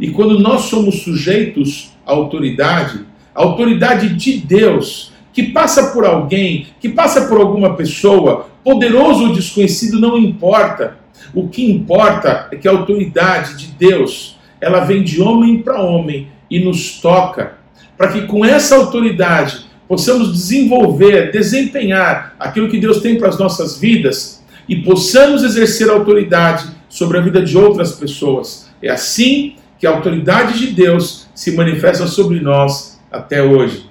E 0.00 0.10
quando 0.10 0.38
nós 0.40 0.62
somos 0.62 1.02
sujeitos 1.02 1.92
à 2.06 2.12
autoridade, 2.12 3.04
a 3.34 3.42
autoridade 3.42 4.14
de 4.14 4.38
Deus, 4.38 5.12
que 5.36 5.42
passa 5.42 5.88
por 5.88 6.06
alguém, 6.06 6.68
que 6.80 6.88
passa 6.88 7.26
por 7.26 7.38
alguma 7.38 7.74
pessoa, 7.76 8.48
poderoso 8.64 9.24
ou 9.24 9.34
desconhecido, 9.34 10.00
não 10.00 10.16
importa. 10.16 10.96
O 11.34 11.46
que 11.46 11.70
importa 11.70 12.48
é 12.50 12.56
que 12.56 12.66
a 12.66 12.70
autoridade 12.70 13.58
de 13.58 13.66
Deus, 13.66 14.38
ela 14.58 14.80
vem 14.80 15.02
de 15.02 15.20
homem 15.20 15.58
para 15.58 15.82
homem 15.82 16.28
e 16.50 16.58
nos 16.58 17.02
toca, 17.02 17.58
para 17.98 18.12
que 18.12 18.22
com 18.22 18.46
essa 18.46 18.76
autoridade 18.76 19.66
possamos 19.86 20.32
desenvolver, 20.32 21.30
desempenhar 21.30 22.34
aquilo 22.40 22.70
que 22.70 22.80
Deus 22.80 23.02
tem 23.02 23.18
para 23.18 23.28
as 23.28 23.38
nossas 23.38 23.78
vidas 23.78 24.42
e 24.66 24.76
possamos 24.76 25.44
exercer 25.44 25.90
autoridade 25.90 26.64
sobre 26.88 27.18
a 27.18 27.20
vida 27.20 27.42
de 27.42 27.58
outras 27.58 27.92
pessoas. 27.92 28.70
É 28.82 28.88
assim 28.88 29.56
que 29.78 29.86
a 29.86 29.90
autoridade 29.90 30.58
de 30.58 30.68
Deus 30.68 31.28
se 31.34 31.54
manifesta 31.54 32.06
sobre 32.06 32.40
nós 32.40 32.98
até 33.12 33.42
hoje. 33.42 33.85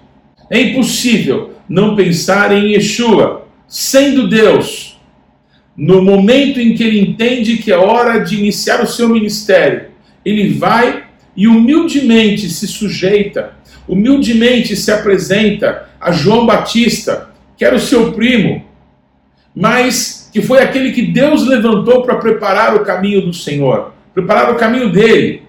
É 0.49 0.61
impossível 0.61 1.55
não 1.67 1.95
pensar 1.95 2.51
em 2.51 2.73
Yeshua, 2.73 3.47
sendo 3.67 4.29
Deus, 4.29 4.99
no 5.75 6.01
momento 6.01 6.59
em 6.59 6.75
que 6.75 6.83
ele 6.83 6.99
entende 6.99 7.57
que 7.57 7.71
é 7.71 7.77
hora 7.77 8.19
de 8.19 8.37
iniciar 8.37 8.81
o 8.81 8.87
seu 8.87 9.09
ministério. 9.09 9.87
Ele 10.23 10.49
vai 10.53 11.05
e 11.35 11.47
humildemente 11.47 12.49
se 12.49 12.67
sujeita, 12.67 13.53
humildemente 13.87 14.75
se 14.75 14.91
apresenta 14.91 15.89
a 15.99 16.11
João 16.11 16.45
Batista, 16.45 17.29
que 17.57 17.65
era 17.65 17.75
o 17.75 17.79
seu 17.79 18.13
primo, 18.13 18.63
mas 19.53 20.29
que 20.31 20.41
foi 20.41 20.61
aquele 20.61 20.91
que 20.91 21.01
Deus 21.01 21.45
levantou 21.45 22.03
para 22.03 22.15
preparar 22.15 22.75
o 22.75 22.83
caminho 22.85 23.21
do 23.21 23.33
Senhor, 23.33 23.93
preparar 24.13 24.51
o 24.51 24.55
caminho 24.55 24.91
dele. 24.91 25.43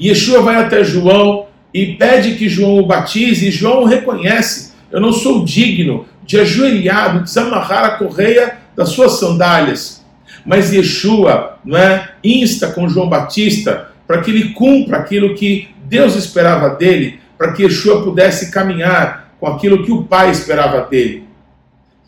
Yeshua 0.00 0.40
vai 0.40 0.56
até 0.56 0.82
João 0.82 1.45
e 1.76 1.94
pede 1.94 2.36
que 2.36 2.48
João 2.48 2.78
o 2.78 2.86
batize, 2.86 3.48
e 3.48 3.50
João 3.50 3.84
reconhece: 3.84 4.72
Eu 4.90 4.98
não 4.98 5.12
sou 5.12 5.44
digno 5.44 6.06
de 6.24 6.40
ajoelhado, 6.40 7.22
desamarrar 7.22 7.84
a 7.84 7.90
correia 7.98 8.56
das 8.74 8.88
suas 8.88 9.18
sandálias. 9.18 10.02
Mas 10.42 10.72
Yeshua 10.72 11.58
é, 11.74 12.08
insta 12.24 12.68
com 12.68 12.88
João 12.88 13.10
Batista 13.10 13.90
para 14.06 14.22
que 14.22 14.30
ele 14.30 14.54
cumpra 14.54 14.96
aquilo 14.96 15.34
que 15.34 15.68
Deus 15.84 16.16
esperava 16.16 16.70
dele, 16.70 17.20
para 17.36 17.52
que 17.52 17.62
Yeshua 17.62 18.02
pudesse 18.02 18.50
caminhar 18.50 19.34
com 19.38 19.46
aquilo 19.46 19.84
que 19.84 19.92
o 19.92 20.04
Pai 20.04 20.30
esperava 20.30 20.80
dele. 20.80 21.24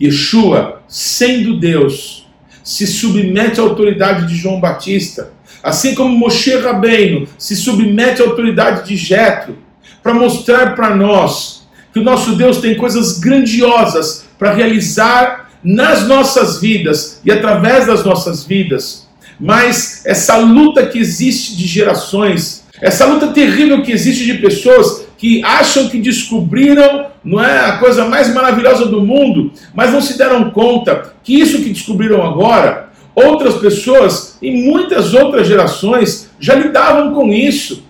Yeshua, 0.00 0.80
sendo 0.88 1.60
Deus, 1.60 2.26
se 2.64 2.86
submete 2.86 3.60
à 3.60 3.64
autoridade 3.64 4.28
de 4.28 4.34
João 4.34 4.60
Batista, 4.60 5.30
assim 5.62 5.94
como 5.94 6.16
Moshe 6.16 6.56
Rabbeinu 6.56 7.26
se 7.38 7.56
submete 7.56 8.22
à 8.22 8.26
autoridade 8.26 8.88
de 8.88 8.96
Jetro, 8.96 9.56
para 10.02 10.14
mostrar 10.14 10.74
para 10.74 10.94
nós 10.94 11.68
que 11.92 11.98
o 11.98 12.04
nosso 12.04 12.36
Deus 12.36 12.58
tem 12.58 12.76
coisas 12.76 13.18
grandiosas 13.18 14.26
para 14.38 14.52
realizar 14.52 15.50
nas 15.62 16.06
nossas 16.06 16.60
vidas 16.60 17.20
e 17.24 17.30
através 17.30 17.86
das 17.86 18.04
nossas 18.04 18.44
vidas. 18.44 19.08
Mas 19.40 20.04
essa 20.06 20.36
luta 20.36 20.86
que 20.86 20.98
existe 20.98 21.56
de 21.56 21.66
gerações, 21.66 22.64
essa 22.80 23.06
luta 23.06 23.28
terrível 23.28 23.82
que 23.82 23.92
existe 23.92 24.24
de 24.24 24.34
pessoas 24.34 25.06
que 25.16 25.42
acham 25.44 25.88
que 25.88 25.98
descobriram 25.98 27.06
não 27.24 27.42
é 27.42 27.66
a 27.66 27.78
coisa 27.78 28.04
mais 28.04 28.32
maravilhosa 28.32 28.86
do 28.86 29.04
mundo, 29.04 29.52
mas 29.74 29.92
não 29.92 30.00
se 30.00 30.16
deram 30.16 30.50
conta 30.50 31.12
que 31.22 31.38
isso 31.38 31.58
que 31.58 31.70
descobriram 31.70 32.24
agora, 32.24 32.87
outras 33.18 33.56
pessoas 33.56 34.38
em 34.40 34.64
muitas 34.64 35.14
outras 35.14 35.46
gerações 35.46 36.30
já 36.38 36.54
lidavam 36.54 37.14
com 37.14 37.32
isso. 37.32 37.84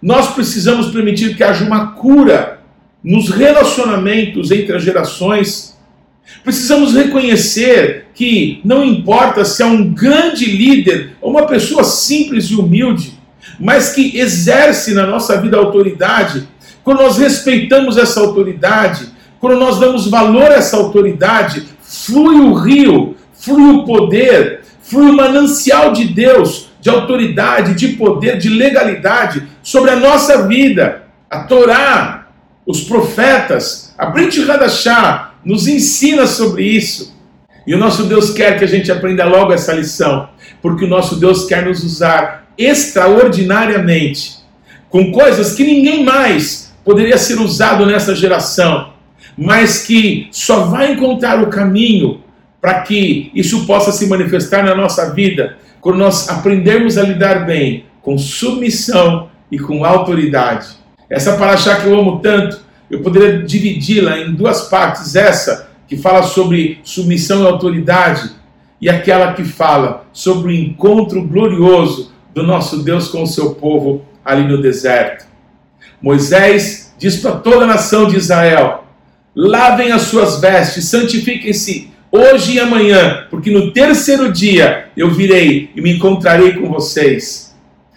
Nós 0.00 0.32
precisamos 0.34 0.88
permitir 0.88 1.36
que 1.36 1.42
haja 1.42 1.64
uma 1.64 1.92
cura 1.92 2.60
nos 3.02 3.30
relacionamentos 3.30 4.50
entre 4.50 4.76
as 4.76 4.82
gerações. 4.82 5.76
Precisamos 6.44 6.94
reconhecer 6.94 8.06
que 8.14 8.60
não 8.64 8.84
importa 8.84 9.44
se 9.44 9.62
é 9.62 9.66
um 9.66 9.92
grande 9.92 10.44
líder 10.44 11.16
ou 11.20 11.30
uma 11.30 11.46
pessoa 11.46 11.84
simples 11.84 12.46
e 12.46 12.54
humilde, 12.54 13.18
mas 13.58 13.92
que 13.92 14.18
exerce 14.18 14.94
na 14.94 15.06
nossa 15.06 15.40
vida 15.40 15.56
autoridade, 15.56 16.46
quando 16.84 16.98
nós 16.98 17.18
respeitamos 17.18 17.96
essa 17.96 18.20
autoridade, 18.20 19.08
quando 19.40 19.58
nós 19.58 19.78
damos 19.78 20.08
valor 20.08 20.50
a 20.50 20.56
essa 20.56 20.76
autoridade, 20.76 21.64
flui 21.80 22.36
o 22.36 22.54
rio, 22.54 23.16
flui 23.38 23.70
o 23.76 23.84
poder, 23.84 24.60
flui 24.82 25.10
o 25.10 25.16
manancial 25.16 25.92
de 25.92 26.04
Deus, 26.04 26.68
de 26.80 26.90
autoridade, 26.90 27.74
de 27.74 27.88
poder, 27.88 28.38
de 28.38 28.48
legalidade 28.48 29.46
sobre 29.62 29.90
a 29.90 29.96
nossa 29.96 30.46
vida. 30.46 31.04
A 31.30 31.40
Torá, 31.40 32.28
os 32.66 32.82
profetas, 32.82 33.94
a 33.98 34.06
Brit 34.06 34.38
Hadashah 34.48 35.34
nos 35.44 35.66
ensina 35.66 36.26
sobre 36.26 36.64
isso. 36.64 37.16
E 37.66 37.74
o 37.74 37.78
nosso 37.78 38.04
Deus 38.04 38.30
quer 38.30 38.58
que 38.58 38.64
a 38.64 38.68
gente 38.68 38.90
aprenda 38.90 39.24
logo 39.24 39.52
essa 39.52 39.72
lição, 39.72 40.30
porque 40.62 40.84
o 40.84 40.88
nosso 40.88 41.16
Deus 41.16 41.44
quer 41.44 41.64
nos 41.64 41.84
usar 41.84 42.48
extraordinariamente, 42.56 44.38
com 44.88 45.12
coisas 45.12 45.54
que 45.54 45.64
ninguém 45.64 46.02
mais 46.02 46.74
poderia 46.84 47.18
ser 47.18 47.38
usado 47.38 47.84
nessa 47.84 48.14
geração, 48.14 48.94
mas 49.36 49.82
que 49.86 50.28
só 50.32 50.64
vai 50.64 50.92
encontrar 50.92 51.42
o 51.42 51.48
caminho 51.48 52.22
para 52.60 52.80
que 52.80 53.30
isso 53.34 53.66
possa 53.66 53.92
se 53.92 54.06
manifestar 54.06 54.64
na 54.64 54.74
nossa 54.74 55.12
vida, 55.14 55.56
quando 55.80 55.98
nós 55.98 56.28
aprendermos 56.28 56.98
a 56.98 57.02
lidar 57.02 57.46
bem 57.46 57.84
com 58.02 58.18
submissão 58.18 59.30
e 59.50 59.58
com 59.58 59.84
autoridade. 59.84 60.68
Essa 61.08 61.36
paraxá 61.36 61.76
que 61.76 61.86
eu 61.86 61.98
amo 61.98 62.20
tanto, 62.20 62.60
eu 62.90 63.00
poderia 63.00 63.42
dividi-la 63.42 64.18
em 64.18 64.34
duas 64.34 64.68
partes, 64.68 65.14
essa 65.14 65.68
que 65.86 65.96
fala 65.96 66.22
sobre 66.22 66.80
submissão 66.82 67.42
e 67.42 67.46
autoridade, 67.46 68.30
e 68.80 68.88
aquela 68.88 69.32
que 69.32 69.44
fala 69.44 70.06
sobre 70.12 70.48
o 70.48 70.54
encontro 70.54 71.26
glorioso 71.26 72.12
do 72.34 72.42
nosso 72.42 72.82
Deus 72.82 73.08
com 73.08 73.22
o 73.22 73.26
seu 73.26 73.54
povo 73.54 74.04
ali 74.24 74.46
no 74.46 74.60
deserto. 74.60 75.26
Moisés 76.00 76.94
diz 76.98 77.16
para 77.16 77.32
toda 77.32 77.64
a 77.64 77.68
nação 77.68 78.06
de 78.06 78.16
Israel: 78.16 78.84
lavem 79.34 79.90
as 79.90 80.02
suas 80.02 80.40
vestes, 80.40 80.84
santifiquem-se 80.84 81.90
hoje 82.10 82.54
e 82.54 82.60
amanhã, 82.60 83.26
porque 83.30 83.50
no 83.50 83.72
terceiro 83.72 84.32
dia 84.32 84.86
eu 84.96 85.10
virei 85.10 85.70
e 85.74 85.80
me 85.80 85.96
encontrarei 85.96 86.52
com 86.52 86.68
vocês. 86.68 87.54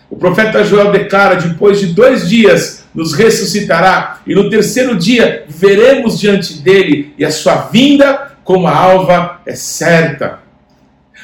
O 0.09 0.17
profeta 0.17 0.63
Joel 0.63 0.91
declara: 0.91 1.35
depois 1.35 1.79
de 1.79 1.87
dois 1.87 2.29
dias 2.29 2.85
nos 2.93 3.13
ressuscitará, 3.13 4.19
e 4.27 4.35
no 4.35 4.49
terceiro 4.49 4.97
dia 4.97 5.45
veremos 5.47 6.19
diante 6.19 6.55
dele, 6.59 7.13
e 7.17 7.23
a 7.23 7.31
sua 7.31 7.69
vinda 7.71 8.33
como 8.43 8.67
a 8.67 8.75
alva 8.75 9.39
é 9.45 9.55
certa. 9.55 10.39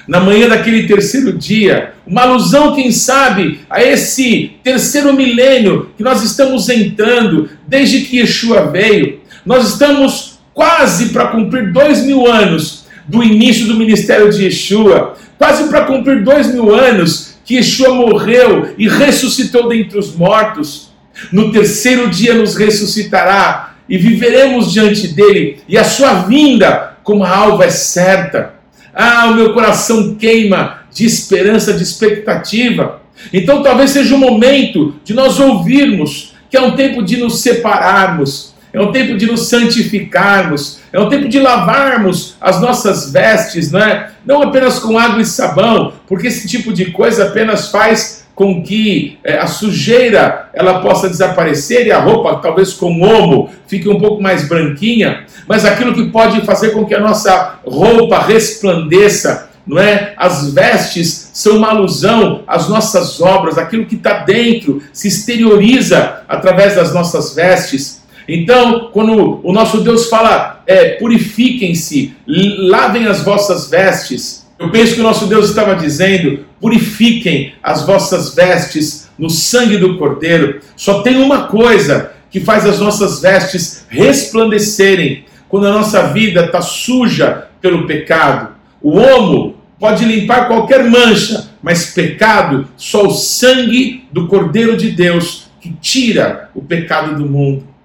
na 0.08 0.22
manhã 0.22 0.48
daquele 0.48 0.88
terceiro 0.88 1.34
dia, 1.38 1.94
uma 2.06 2.22
alusão, 2.22 2.74
quem 2.74 2.92
sabe, 2.92 3.60
a 3.70 3.84
esse 3.84 4.54
terceiro 4.64 5.14
milênio 5.14 5.92
que 5.98 6.04
nós 6.04 6.24
estamos 6.24 6.70
entrando 6.70 7.50
desde 7.68 8.02
que 8.02 8.20
Yeshua 8.20 8.68
veio. 8.72 9.20
Nós 9.46 9.74
estamos 9.74 10.40
quase 10.54 11.10
para 11.10 11.28
cumprir 11.28 11.74
dois 11.74 12.04
mil 12.04 12.26
anos 12.26 12.77
do 13.08 13.24
início 13.24 13.68
do 13.68 13.76
ministério 13.76 14.30
de 14.32 14.44
Yeshua, 14.44 15.16
quase 15.38 15.70
para 15.70 15.86
cumprir 15.86 16.24
dois 16.24 16.54
mil 16.54 16.74
anos 16.74 17.38
que 17.46 17.56
Yeshua 17.56 17.94
morreu 17.94 18.74
e 18.78 18.88
ressuscitou 18.88 19.70
dentre 19.70 19.98
os 19.98 20.14
mortos. 20.14 20.92
No 21.32 21.52
terceiro 21.52 22.10
dia 22.10 22.34
nos 22.34 22.56
ressuscitará 22.56 23.76
e 23.90 23.98
viveremos 23.98 24.72
diante 24.72 25.08
dele, 25.08 25.60
e 25.68 25.78
a 25.78 25.84
sua 25.84 26.24
vinda 26.24 26.98
como 27.04 27.24
a 27.24 27.30
alva 27.30 27.66
é 27.66 27.70
certa. 27.70 28.56
Ah, 28.94 29.28
o 29.28 29.36
meu 29.36 29.54
coração 29.54 30.16
queima 30.16 30.82
de 30.94 31.06
esperança, 31.06 31.74
de 31.74 31.84
expectativa. 31.84 33.02
Então 33.32 33.64
talvez 33.64 33.92
seja 33.92 34.14
o 34.14 34.18
momento 34.18 34.96
de 35.04 35.14
nós 35.14 35.40
ouvirmos 35.40 36.34
que 36.50 36.58
é 36.58 36.62
um 36.62 36.76
tempo 36.76 37.04
de 37.04 37.18
nos 37.18 37.42
separarmos, 37.42 38.54
é 38.78 38.82
um 38.82 38.92
tempo 38.92 39.18
de 39.18 39.26
nos 39.26 39.50
santificarmos, 39.50 40.80
é 40.94 41.00
um 41.00 41.10
tempo 41.10 41.28
de 41.28 41.40
lavarmos 41.40 42.36
as 42.40 42.62
nossas 42.62 43.12
vestes, 43.12 43.72
não 43.72 43.80
é? 43.80 44.12
Não 44.24 44.44
apenas 44.44 44.78
com 44.78 45.00
água 45.00 45.20
e 45.20 45.26
sabão, 45.26 45.94
porque 46.08 46.28
esse 46.28 46.48
tipo 46.48 46.72
de 46.72 46.92
coisa 46.92 47.26
apenas 47.26 47.70
faz 47.70 48.28
com 48.36 48.62
que 48.62 49.18
é, 49.24 49.40
a 49.40 49.48
sujeira 49.48 50.50
ela 50.54 50.80
possa 50.80 51.10
desaparecer 51.10 51.88
e 51.88 51.92
a 51.92 52.00
roupa, 52.00 52.36
talvez 52.36 52.72
com 52.72 53.02
omo, 53.02 53.50
fique 53.66 53.90
um 53.90 54.00
pouco 54.00 54.22
mais 54.22 54.48
branquinha, 54.48 55.26
mas 55.48 55.66
aquilo 55.66 55.96
que 55.96 56.12
pode 56.12 56.42
fazer 56.42 56.70
com 56.70 56.86
que 56.86 56.94
a 56.94 57.00
nossa 57.00 57.56
roupa 57.66 58.20
resplandeça, 58.20 59.50
não 59.66 59.80
é? 59.80 60.14
As 60.16 60.54
vestes 60.54 61.32
são 61.34 61.58
uma 61.58 61.70
alusão 61.70 62.44
às 62.46 62.70
nossas 62.70 63.20
obras, 63.20 63.58
aquilo 63.58 63.86
que 63.86 63.96
está 63.96 64.20
dentro 64.20 64.84
se 64.94 65.08
exterioriza 65.08 66.22
através 66.28 66.76
das 66.76 66.94
nossas 66.94 67.34
vestes. 67.34 67.97
Então, 68.28 68.90
quando 68.92 69.40
o 69.44 69.54
nosso 69.54 69.82
Deus 69.82 70.10
fala, 70.10 70.64
é, 70.68 70.96
purifiquem-se, 70.96 72.14
lavem 72.28 73.08
as 73.08 73.24
vossas 73.24 73.70
vestes, 73.70 74.46
eu 74.60 74.70
penso 74.70 74.96
que 74.96 75.00
o 75.00 75.04
nosso 75.04 75.28
Deus 75.28 75.50
estava 75.50 75.76
dizendo: 75.76 76.46
purifiquem 76.60 77.54
as 77.62 77.86
vossas 77.86 78.34
vestes 78.34 79.10
no 79.18 79.30
sangue 79.30 79.78
do 79.78 79.98
Cordeiro. 79.98 80.60
Só 80.76 81.02
tem 81.02 81.18
uma 81.18 81.44
coisa 81.44 82.12
que 82.30 82.40
faz 82.40 82.66
as 82.66 82.80
nossas 82.80 83.22
vestes 83.22 83.86
resplandecerem 83.88 85.26
quando 85.48 85.68
a 85.68 85.72
nossa 85.72 86.08
vida 86.08 86.46
está 86.46 86.62
suja 86.62 87.48
pelo 87.62 87.88
pecado. 87.88 88.56
O 88.82 88.98
homo 88.98 89.56
pode 89.80 90.04
limpar 90.04 90.48
qualquer 90.48 90.84
mancha, 90.90 91.50
mas 91.62 91.94
pecado, 91.94 92.68
só 92.76 93.06
o 93.06 93.12
sangue 93.12 94.06
do 94.12 94.28
Cordeiro 94.28 94.76
de 94.76 94.92
Deus 94.92 95.48
que 95.62 95.72
tira 95.82 96.50
o 96.54 96.62
pecado 96.62 97.16
do 97.16 97.30
mundo. 97.30 97.77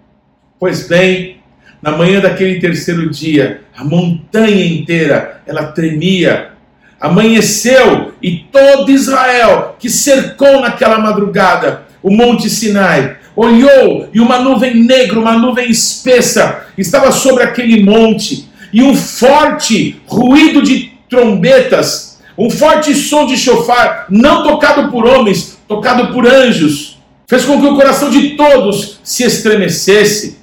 Pois 0.62 0.86
bem, 0.86 1.38
na 1.82 1.90
manhã 1.90 2.20
daquele 2.20 2.60
terceiro 2.60 3.10
dia, 3.10 3.62
a 3.76 3.82
montanha 3.82 4.64
inteira 4.64 5.42
ela 5.44 5.72
tremia 5.72 6.52
Amanheceu 7.00 8.14
e 8.22 8.44
todo 8.52 8.92
Israel 8.92 9.74
que 9.76 9.90
cercou 9.90 10.60
naquela 10.60 11.00
madrugada 11.00 11.82
o 12.00 12.12
Monte 12.12 12.48
Sinai 12.48 13.16
olhou 13.34 14.08
e 14.14 14.20
uma 14.20 14.38
nuvem 14.38 14.76
negra, 14.84 15.18
uma 15.18 15.36
nuvem 15.36 15.68
espessa 15.68 16.64
estava 16.78 17.10
sobre 17.10 17.42
aquele 17.42 17.82
monte 17.82 18.48
e 18.72 18.84
um 18.84 18.94
forte 18.94 20.00
ruído 20.06 20.62
de 20.62 20.92
trombetas, 21.10 22.20
um 22.38 22.48
forte 22.48 22.94
som 22.94 23.26
de 23.26 23.36
chofar, 23.36 24.06
não 24.08 24.44
tocado 24.44 24.92
por 24.92 25.06
homens, 25.06 25.58
tocado 25.66 26.12
por 26.12 26.24
anjos, 26.24 27.02
fez 27.26 27.44
com 27.44 27.60
que 27.60 27.66
o 27.66 27.74
coração 27.74 28.10
de 28.10 28.36
todos 28.36 29.00
se 29.02 29.24
estremecesse. 29.24 30.41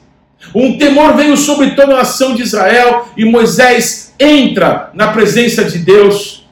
Um 0.54 0.78
temor 0.78 1.16
veio 1.16 1.38
sobre 1.38 1.72
toda 1.72 1.94
a 1.94 1.98
nação 1.98 2.34
de 2.34 2.42
Israel 2.42 3.10
e 3.16 3.26
Moisés 3.26 4.14
entra 4.20 4.90
na 4.94 5.10
presença 5.10 5.64
de 5.64 5.78
Deus. 5.80 6.48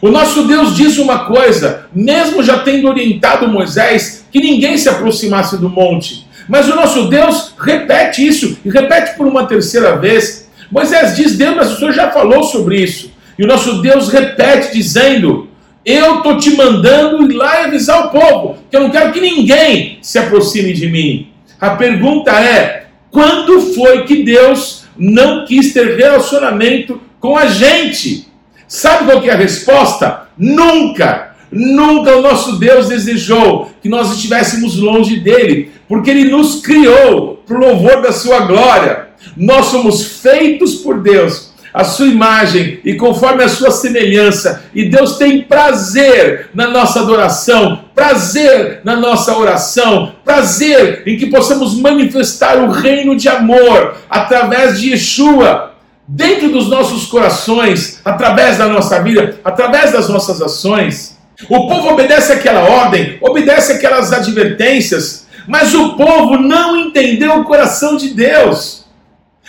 O 0.00 0.08
nosso 0.08 0.46
Deus 0.46 0.74
diz 0.76 0.98
uma 0.98 1.26
coisa, 1.26 1.86
mesmo 1.94 2.42
já 2.42 2.58
tendo 2.58 2.88
orientado 2.88 3.48
Moisés 3.48 4.24
que 4.32 4.40
ninguém 4.40 4.76
se 4.76 4.88
aproximasse 4.88 5.58
do 5.58 5.68
monte. 5.68 6.26
Mas 6.48 6.68
o 6.68 6.74
nosso 6.74 7.08
Deus 7.08 7.54
repete 7.58 8.26
isso 8.26 8.58
e 8.64 8.70
repete 8.70 9.16
por 9.16 9.26
uma 9.26 9.46
terceira 9.46 9.96
vez. 9.96 10.48
Moisés 10.70 11.14
diz: 11.16 11.36
Deus, 11.36 11.54
mas 11.54 11.72
o 11.72 11.78
Senhor 11.78 11.92
já 11.92 12.10
falou 12.10 12.42
sobre 12.42 12.82
isso. 12.82 13.12
E 13.38 13.44
o 13.44 13.46
nosso 13.46 13.80
Deus 13.80 14.08
repete, 14.08 14.72
dizendo: 14.72 15.48
Eu 15.84 16.16
estou 16.16 16.36
te 16.36 16.50
mandando 16.56 17.30
ir 17.30 17.34
lá 17.34 17.62
e 17.62 17.64
avisar 17.66 18.06
o 18.06 18.10
povo, 18.10 18.58
que 18.70 18.76
eu 18.76 18.80
não 18.80 18.90
quero 18.90 19.12
que 19.12 19.20
ninguém 19.20 19.98
se 20.02 20.18
aproxime 20.18 20.72
de 20.72 20.88
mim. 20.88 21.28
A 21.60 21.70
pergunta 21.70 22.32
é: 22.32 22.81
quando 23.12 23.60
foi 23.74 24.04
que 24.04 24.24
Deus 24.24 24.84
não 24.96 25.44
quis 25.44 25.72
ter 25.72 25.96
relacionamento 25.96 27.00
com 27.20 27.36
a 27.36 27.46
gente? 27.46 28.26
Sabe 28.66 29.04
qual 29.04 29.22
é 29.22 29.30
a 29.30 29.36
resposta? 29.36 30.28
Nunca! 30.36 31.30
Nunca 31.52 32.16
o 32.16 32.22
nosso 32.22 32.58
Deus 32.58 32.88
desejou 32.88 33.70
que 33.82 33.88
nós 33.88 34.10
estivéssemos 34.10 34.78
longe 34.78 35.20
dele, 35.20 35.70
porque 35.86 36.10
ele 36.10 36.30
nos 36.30 36.62
criou 36.62 37.42
para 37.46 37.58
o 37.58 37.60
louvor 37.60 38.00
da 38.00 38.10
sua 38.10 38.46
glória. 38.46 39.08
Nós 39.36 39.66
somos 39.66 40.20
feitos 40.22 40.76
por 40.76 41.02
Deus, 41.02 41.51
a 41.72 41.84
sua 41.84 42.06
imagem 42.06 42.80
e 42.84 42.94
conforme 42.94 43.42
a 43.42 43.48
sua 43.48 43.70
semelhança, 43.70 44.64
e 44.74 44.88
Deus 44.88 45.16
tem 45.16 45.42
prazer 45.42 46.50
na 46.54 46.68
nossa 46.68 47.00
adoração, 47.00 47.84
prazer 47.94 48.80
na 48.84 48.96
nossa 48.96 49.36
oração, 49.36 50.14
prazer 50.24 51.02
em 51.06 51.16
que 51.16 51.26
possamos 51.26 51.74
manifestar 51.74 52.58
o 52.58 52.70
reino 52.70 53.16
de 53.16 53.28
amor 53.28 53.96
através 54.10 54.80
de 54.80 54.90
Yeshua 54.90 55.72
dentro 56.06 56.50
dos 56.50 56.68
nossos 56.68 57.06
corações, 57.06 58.00
através 58.04 58.58
da 58.58 58.66
nossa 58.68 59.00
vida, 59.02 59.38
através 59.44 59.92
das 59.92 60.08
nossas 60.08 60.42
ações. 60.42 61.16
O 61.48 61.68
povo 61.68 61.90
obedece 61.90 62.32
aquela 62.32 62.60
ordem, 62.62 63.16
obedece 63.20 63.72
aquelas 63.72 64.12
advertências, 64.12 65.26
mas 65.46 65.74
o 65.74 65.94
povo 65.94 66.36
não 66.36 66.76
entendeu 66.76 67.40
o 67.40 67.44
coração 67.44 67.96
de 67.96 68.10
Deus. 68.10 68.81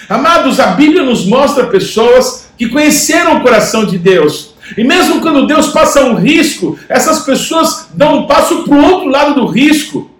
Amados, 0.09 0.59
a 0.59 0.67
Bíblia 0.67 1.03
nos 1.03 1.25
mostra 1.25 1.67
pessoas 1.67 2.49
que 2.57 2.69
conheceram 2.69 3.37
o 3.37 3.41
coração 3.41 3.85
de 3.85 3.97
Deus. 3.97 4.53
E 4.77 4.83
mesmo 4.83 5.21
quando 5.21 5.47
Deus 5.47 5.67
passa 5.67 6.03
um 6.03 6.15
risco, 6.15 6.77
essas 6.89 7.21
pessoas 7.21 7.89
dão 7.93 8.19
um 8.19 8.27
passo 8.27 8.63
para 8.63 8.75
o 8.75 8.83
outro 8.83 9.09
lado 9.09 9.35
do 9.35 9.47
risco 9.47 10.13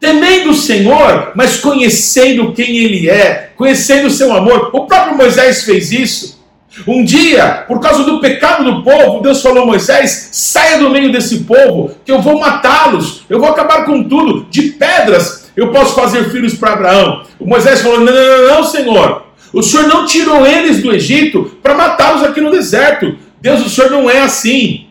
temendo 0.00 0.50
o 0.50 0.54
Senhor, 0.54 1.32
mas 1.34 1.58
conhecendo 1.58 2.52
quem 2.52 2.76
Ele 2.76 3.08
é, 3.08 3.50
conhecendo 3.56 4.06
o 4.06 4.10
seu 4.10 4.34
amor. 4.34 4.70
O 4.72 4.86
próprio 4.86 5.16
Moisés 5.16 5.64
fez 5.64 5.90
isso. 5.90 6.38
Um 6.86 7.04
dia, 7.04 7.64
por 7.66 7.80
causa 7.80 8.04
do 8.04 8.20
pecado 8.20 8.62
do 8.62 8.84
povo, 8.84 9.20
Deus 9.20 9.42
falou 9.42 9.64
a 9.64 9.66
Moisés: 9.66 10.28
saia 10.32 10.78
do 10.78 10.90
meio 10.90 11.10
desse 11.10 11.40
povo, 11.40 11.90
que 12.04 12.12
eu 12.12 12.22
vou 12.22 12.38
matá-los, 12.38 13.24
eu 13.28 13.40
vou 13.40 13.48
acabar 13.48 13.84
com 13.84 14.04
tudo, 14.04 14.46
de 14.48 14.62
pedras 14.62 15.37
eu 15.58 15.72
posso 15.72 15.94
fazer 15.94 16.30
filhos 16.30 16.54
para 16.54 16.72
Abraão. 16.72 17.24
O 17.38 17.46
Moisés 17.46 17.80
falou: 17.80 18.00
não, 18.00 18.12
não, 18.12 18.14
não, 18.14 18.48
não, 18.48 18.64
Senhor, 18.64 19.24
o 19.52 19.62
Senhor 19.62 19.88
não 19.88 20.06
tirou 20.06 20.46
eles 20.46 20.80
do 20.80 20.92
Egito 20.92 21.58
para 21.62 21.74
matá-los 21.74 22.22
aqui 22.22 22.40
no 22.40 22.50
deserto. 22.50 23.16
Deus, 23.40 23.66
o 23.66 23.68
Senhor 23.68 23.90
não 23.90 24.08
é 24.08 24.20
assim. 24.20 24.86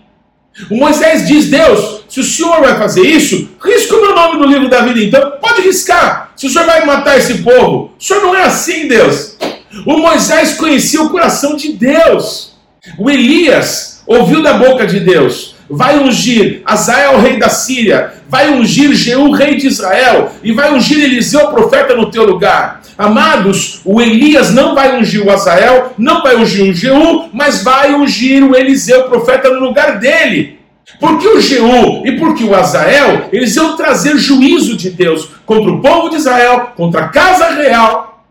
O 0.69 0.75
Moisés 0.75 1.27
diz: 1.27 1.49
Deus, 1.49 2.01
se 2.09 2.19
o 2.19 2.23
senhor 2.23 2.59
vai 2.61 2.77
fazer 2.77 3.01
isso, 3.01 3.49
risca 3.63 3.95
o 3.95 4.01
meu 4.01 4.15
nome 4.15 4.39
no 4.39 4.45
livro 4.45 4.67
da 4.67 4.81
vida, 4.81 4.99
então 4.99 5.33
pode 5.39 5.61
riscar. 5.61 6.31
Se 6.35 6.47
o 6.47 6.49
senhor 6.49 6.65
vai 6.65 6.83
matar 6.83 7.17
esse 7.17 7.43
povo, 7.43 7.91
o 7.97 8.03
senhor 8.03 8.23
não 8.23 8.35
é 8.35 8.43
assim, 8.43 8.87
Deus. 8.87 9.37
O 9.85 9.97
Moisés 9.97 10.53
conhecia 10.53 11.01
o 11.01 11.09
coração 11.09 11.55
de 11.55 11.73
Deus. 11.73 12.57
O 12.97 13.09
Elias 13.09 14.01
ouviu 14.07 14.41
da 14.41 14.53
boca 14.53 14.87
de 14.87 14.99
Deus: 14.99 15.55
vai 15.69 15.99
ungir 15.99 16.61
Azael, 16.65 17.19
rei 17.19 17.37
da 17.37 17.49
Síria, 17.49 18.13
vai 18.29 18.49
ungir 18.49 18.93
Jeú, 18.93 19.31
rei 19.31 19.55
de 19.55 19.67
Israel, 19.67 20.31
e 20.43 20.51
vai 20.51 20.73
ungir 20.73 21.03
Eliseu, 21.03 21.47
profeta, 21.47 21.95
no 21.95 22.09
teu 22.09 22.25
lugar. 22.25 22.81
Amados, 22.97 23.81
o 23.85 24.01
Elias 24.01 24.53
não 24.53 24.73
vai 24.73 24.99
ungir 24.99 25.25
o 25.25 25.31
Azael, 25.31 25.93
não 25.97 26.23
vai 26.23 26.35
ungir 26.35 26.69
o 26.69 26.73
Jeú, 26.73 27.29
mas 27.33 27.63
vai 27.63 27.93
ungir 27.93 28.43
o 28.43 28.55
Eliseu, 28.55 29.03
profeta, 29.03 29.49
no 29.49 29.59
lugar 29.59 29.99
dele. 29.99 30.57
Porque 30.99 31.27
o 31.27 31.39
Jeú 31.39 32.05
e 32.05 32.13
porque 32.13 32.43
o 32.43 32.55
Azael, 32.55 33.29
eles 33.31 33.55
iam 33.55 33.75
trazer 33.75 34.17
juízo 34.17 34.75
de 34.75 34.89
Deus 34.89 35.29
contra 35.45 35.69
o 35.69 35.81
povo 35.81 36.09
de 36.09 36.15
Israel, 36.15 36.71
contra 36.75 37.01
a 37.01 37.07
casa 37.09 37.49
real. 37.51 38.25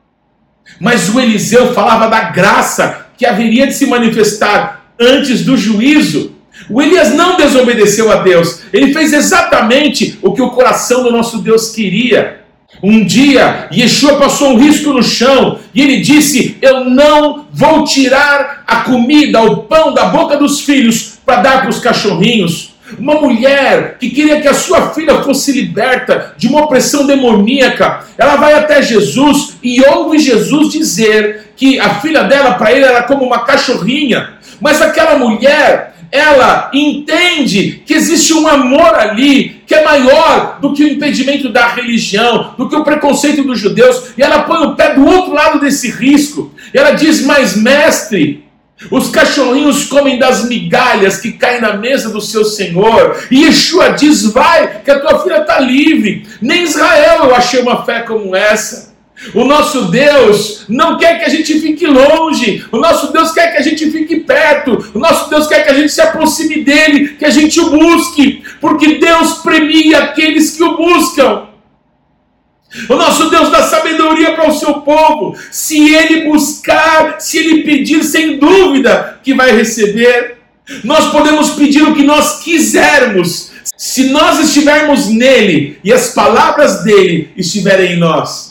Mas 0.81 1.09
o 1.09 1.21
Eliseu 1.21 1.73
falava 1.73 2.09
da 2.09 2.31
graça 2.31 3.07
que 3.17 3.25
haveria 3.25 3.67
de 3.67 3.75
se 3.75 3.87
manifestar 3.87 4.87
antes 4.99 5.45
do 5.45 5.57
juízo. 5.57 6.36
O 6.69 6.83
Elias 6.83 7.15
não 7.15 7.37
desobedeceu 7.37 8.11
a 8.11 8.17
Deus, 8.17 8.63
ele 8.73 8.93
fez 8.93 9.13
exatamente 9.13 10.19
o 10.23 10.33
que 10.33 10.43
o 10.43 10.51
coração 10.51 11.03
do 11.03 11.13
nosso 11.13 11.39
Deus 11.39 11.71
queria. 11.71 12.41
Um 12.83 13.05
dia, 13.05 13.69
Yeshua 13.73 14.19
passou 14.19 14.51
um 14.51 14.59
risco 14.59 14.93
no 14.93 15.03
chão 15.03 15.59
e 15.73 15.81
ele 15.81 16.01
disse: 16.01 16.59
Eu 16.61 16.85
não 16.85 17.47
vou 17.53 17.85
tirar 17.85 18.65
a 18.67 18.77
comida, 18.81 19.41
o 19.41 19.59
pão 19.63 19.95
da 19.95 20.07
boca 20.07 20.37
dos 20.37 20.61
filhos 20.61 21.19
para 21.25 21.43
dar 21.43 21.61
para 21.61 21.71
os 21.71 21.79
cachorrinhos. 21.79 22.75
Uma 22.99 23.15
mulher 23.15 23.97
que 23.99 24.11
queria 24.11 24.41
que 24.41 24.47
a 24.47 24.55
sua 24.55 24.91
filha 24.91 25.23
fosse 25.23 25.51
liberta 25.51 26.35
de 26.37 26.47
uma 26.47 26.65
opressão 26.65 27.05
demoníaca, 27.05 28.05
ela 28.17 28.37
vai 28.37 28.55
até 28.55 28.81
Jesus 28.81 29.57
e 29.61 29.85
ouve 29.85 30.19
Jesus 30.19 30.73
dizer 30.73 31.53
que 31.57 31.81
a 31.81 31.97
filha 31.97 32.23
dela 32.23 32.55
para 32.55 32.71
ele 32.71 32.85
era 32.85 33.03
como 33.03 33.25
uma 33.25 33.41
cachorrinha. 33.41 34.35
Mas 34.61 34.81
aquela 34.81 35.19
mulher, 35.19 35.96
ela 36.11 36.71
entende 36.73 37.83
que 37.85 37.95
existe 37.95 38.33
um 38.33 38.47
amor 38.47 38.95
ali 38.95 39.63
que 39.67 39.75
é 39.75 39.85
maior 39.85 40.59
do 40.61 40.73
que 40.73 40.85
o 40.85 40.89
impedimento 40.89 41.49
da 41.49 41.67
religião, 41.67 42.55
do 42.57 42.69
que 42.69 42.77
o 42.77 42.85
preconceito 42.85 43.43
dos 43.43 43.59
judeus, 43.59 44.11
e 44.17 44.23
ela 44.23 44.43
põe 44.43 44.67
o 44.67 44.77
pé 44.77 44.95
do 44.95 45.05
outro 45.05 45.33
lado 45.33 45.61
desse 45.61 45.91
risco. 45.91 46.53
E 46.73 46.79
ela 46.79 46.93
diz: 46.93 47.23
Mas, 47.23 47.57
mestre, 47.57 48.45
os 48.91 49.09
cachorrinhos 49.09 49.87
comem 49.87 50.19
das 50.19 50.49
migalhas 50.49 51.19
que 51.19 51.33
caem 51.33 51.61
na 51.61 51.77
mesa 51.77 52.11
do 52.11 52.21
seu 52.21 52.45
Senhor. 52.45 53.17
E 53.31 53.45
Yeshua 53.45 53.91
diz: 53.91 54.25
Vai, 54.33 54.83
que 54.83 54.91
a 54.91 55.01
tua 55.01 55.23
filha 55.23 55.41
está 55.41 55.59
livre. 55.59 56.27
Nem 56.41 56.63
Israel 56.63 57.25
eu 57.25 57.35
achei 57.35 57.61
uma 57.61 57.85
fé 57.85 58.01
como 58.01 58.37
essa. 58.37 58.96
O 59.33 59.45
nosso 59.45 59.87
Deus 59.91 60.65
não 60.69 60.99
quer 60.99 61.19
que 61.19 61.25
a 61.25 61.29
gente 61.29 61.59
fique 61.59 61.87
longe, 61.87 62.65
o 62.71 62.77
nosso 62.77 63.13
Deus 63.13 63.33
quer 63.33 63.53
que 63.53 63.59
a 63.59 63.63
gente 63.63 63.91
fique 63.91 64.21
perto, 64.21 64.91
o 64.95 64.99
nosso 64.99 65.31
Deus 65.31 65.47
quer 65.47 65.65
que 65.65 65.71
a 65.71 65.75
gente 65.75 65.91
se 65.91 66.01
aproxime 66.03 66.63
dele, 66.63 67.09
que 67.19 67.25
a 67.25 67.31
gente 67.31 67.59
o 67.59 67.71
busque, 67.71 68.43
porque 68.61 68.99
Deus 68.99 69.39
premia 69.39 69.99
aqueles 69.99 70.57
que 70.57 70.63
o 70.63 70.77
buscam. 70.77 71.47
O 72.91 72.95
nosso 72.95 73.31
Deus 73.31 73.51
dá 73.51 73.63
sabedoria 73.63 74.35
para 74.35 74.51
o 74.51 74.55
seu 74.55 74.75
povo. 74.83 75.35
Se 75.51 75.95
ele 75.95 76.29
buscar, 76.29 77.19
se 77.19 77.39
ele 77.39 77.63
pedir, 77.63 78.05
sem 78.05 78.39
dúvida 78.39 79.19
que 79.23 79.33
vai 79.33 79.53
receber. 79.53 80.37
Nós 80.85 81.11
podemos 81.11 81.51
pedir 81.51 81.83
o 81.85 81.95
que 81.95 82.03
nós 82.03 82.41
quisermos, 82.43 83.53
se 83.79 84.11
nós 84.11 84.41
estivermos 84.41 85.09
nele 85.09 85.79
e 85.83 85.93
as 85.93 86.13
palavras 86.13 86.83
dele 86.83 87.31
estiverem 87.37 87.93
em 87.93 87.99
nós 87.99 88.46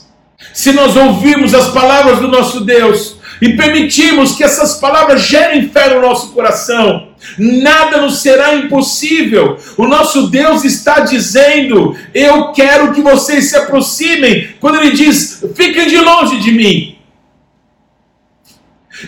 se 0.56 0.72
nós 0.72 0.96
ouvirmos 0.96 1.54
as 1.54 1.68
palavras 1.72 2.20
do 2.20 2.30
nosso 2.30 2.62
Deus 2.62 3.18
e 3.42 3.58
permitirmos 3.58 4.36
que 4.36 4.44
essas 4.44 4.76
palavras 4.76 5.22
gerem 5.22 5.68
fé 5.68 5.94
no 5.94 6.02
nosso 6.02 6.30
coração, 6.32 7.10
nada 7.38 8.00
nos 8.00 8.22
será 8.22 8.56
impossível. 8.56 9.58
O 9.76 9.86
nosso 9.86 10.28
Deus 10.28 10.64
está 10.64 11.02
dizendo: 11.02 11.94
Eu 12.14 12.54
quero 12.54 12.94
que 12.94 13.02
vocês 13.02 13.50
se 13.50 13.58
aproximem. 13.58 14.48
Quando 14.62 14.78
Ele 14.78 14.92
diz: 14.92 15.44
Fiquem 15.54 15.88
de 15.88 15.98
longe 15.98 16.40
de 16.40 16.54
mim. 16.54 16.95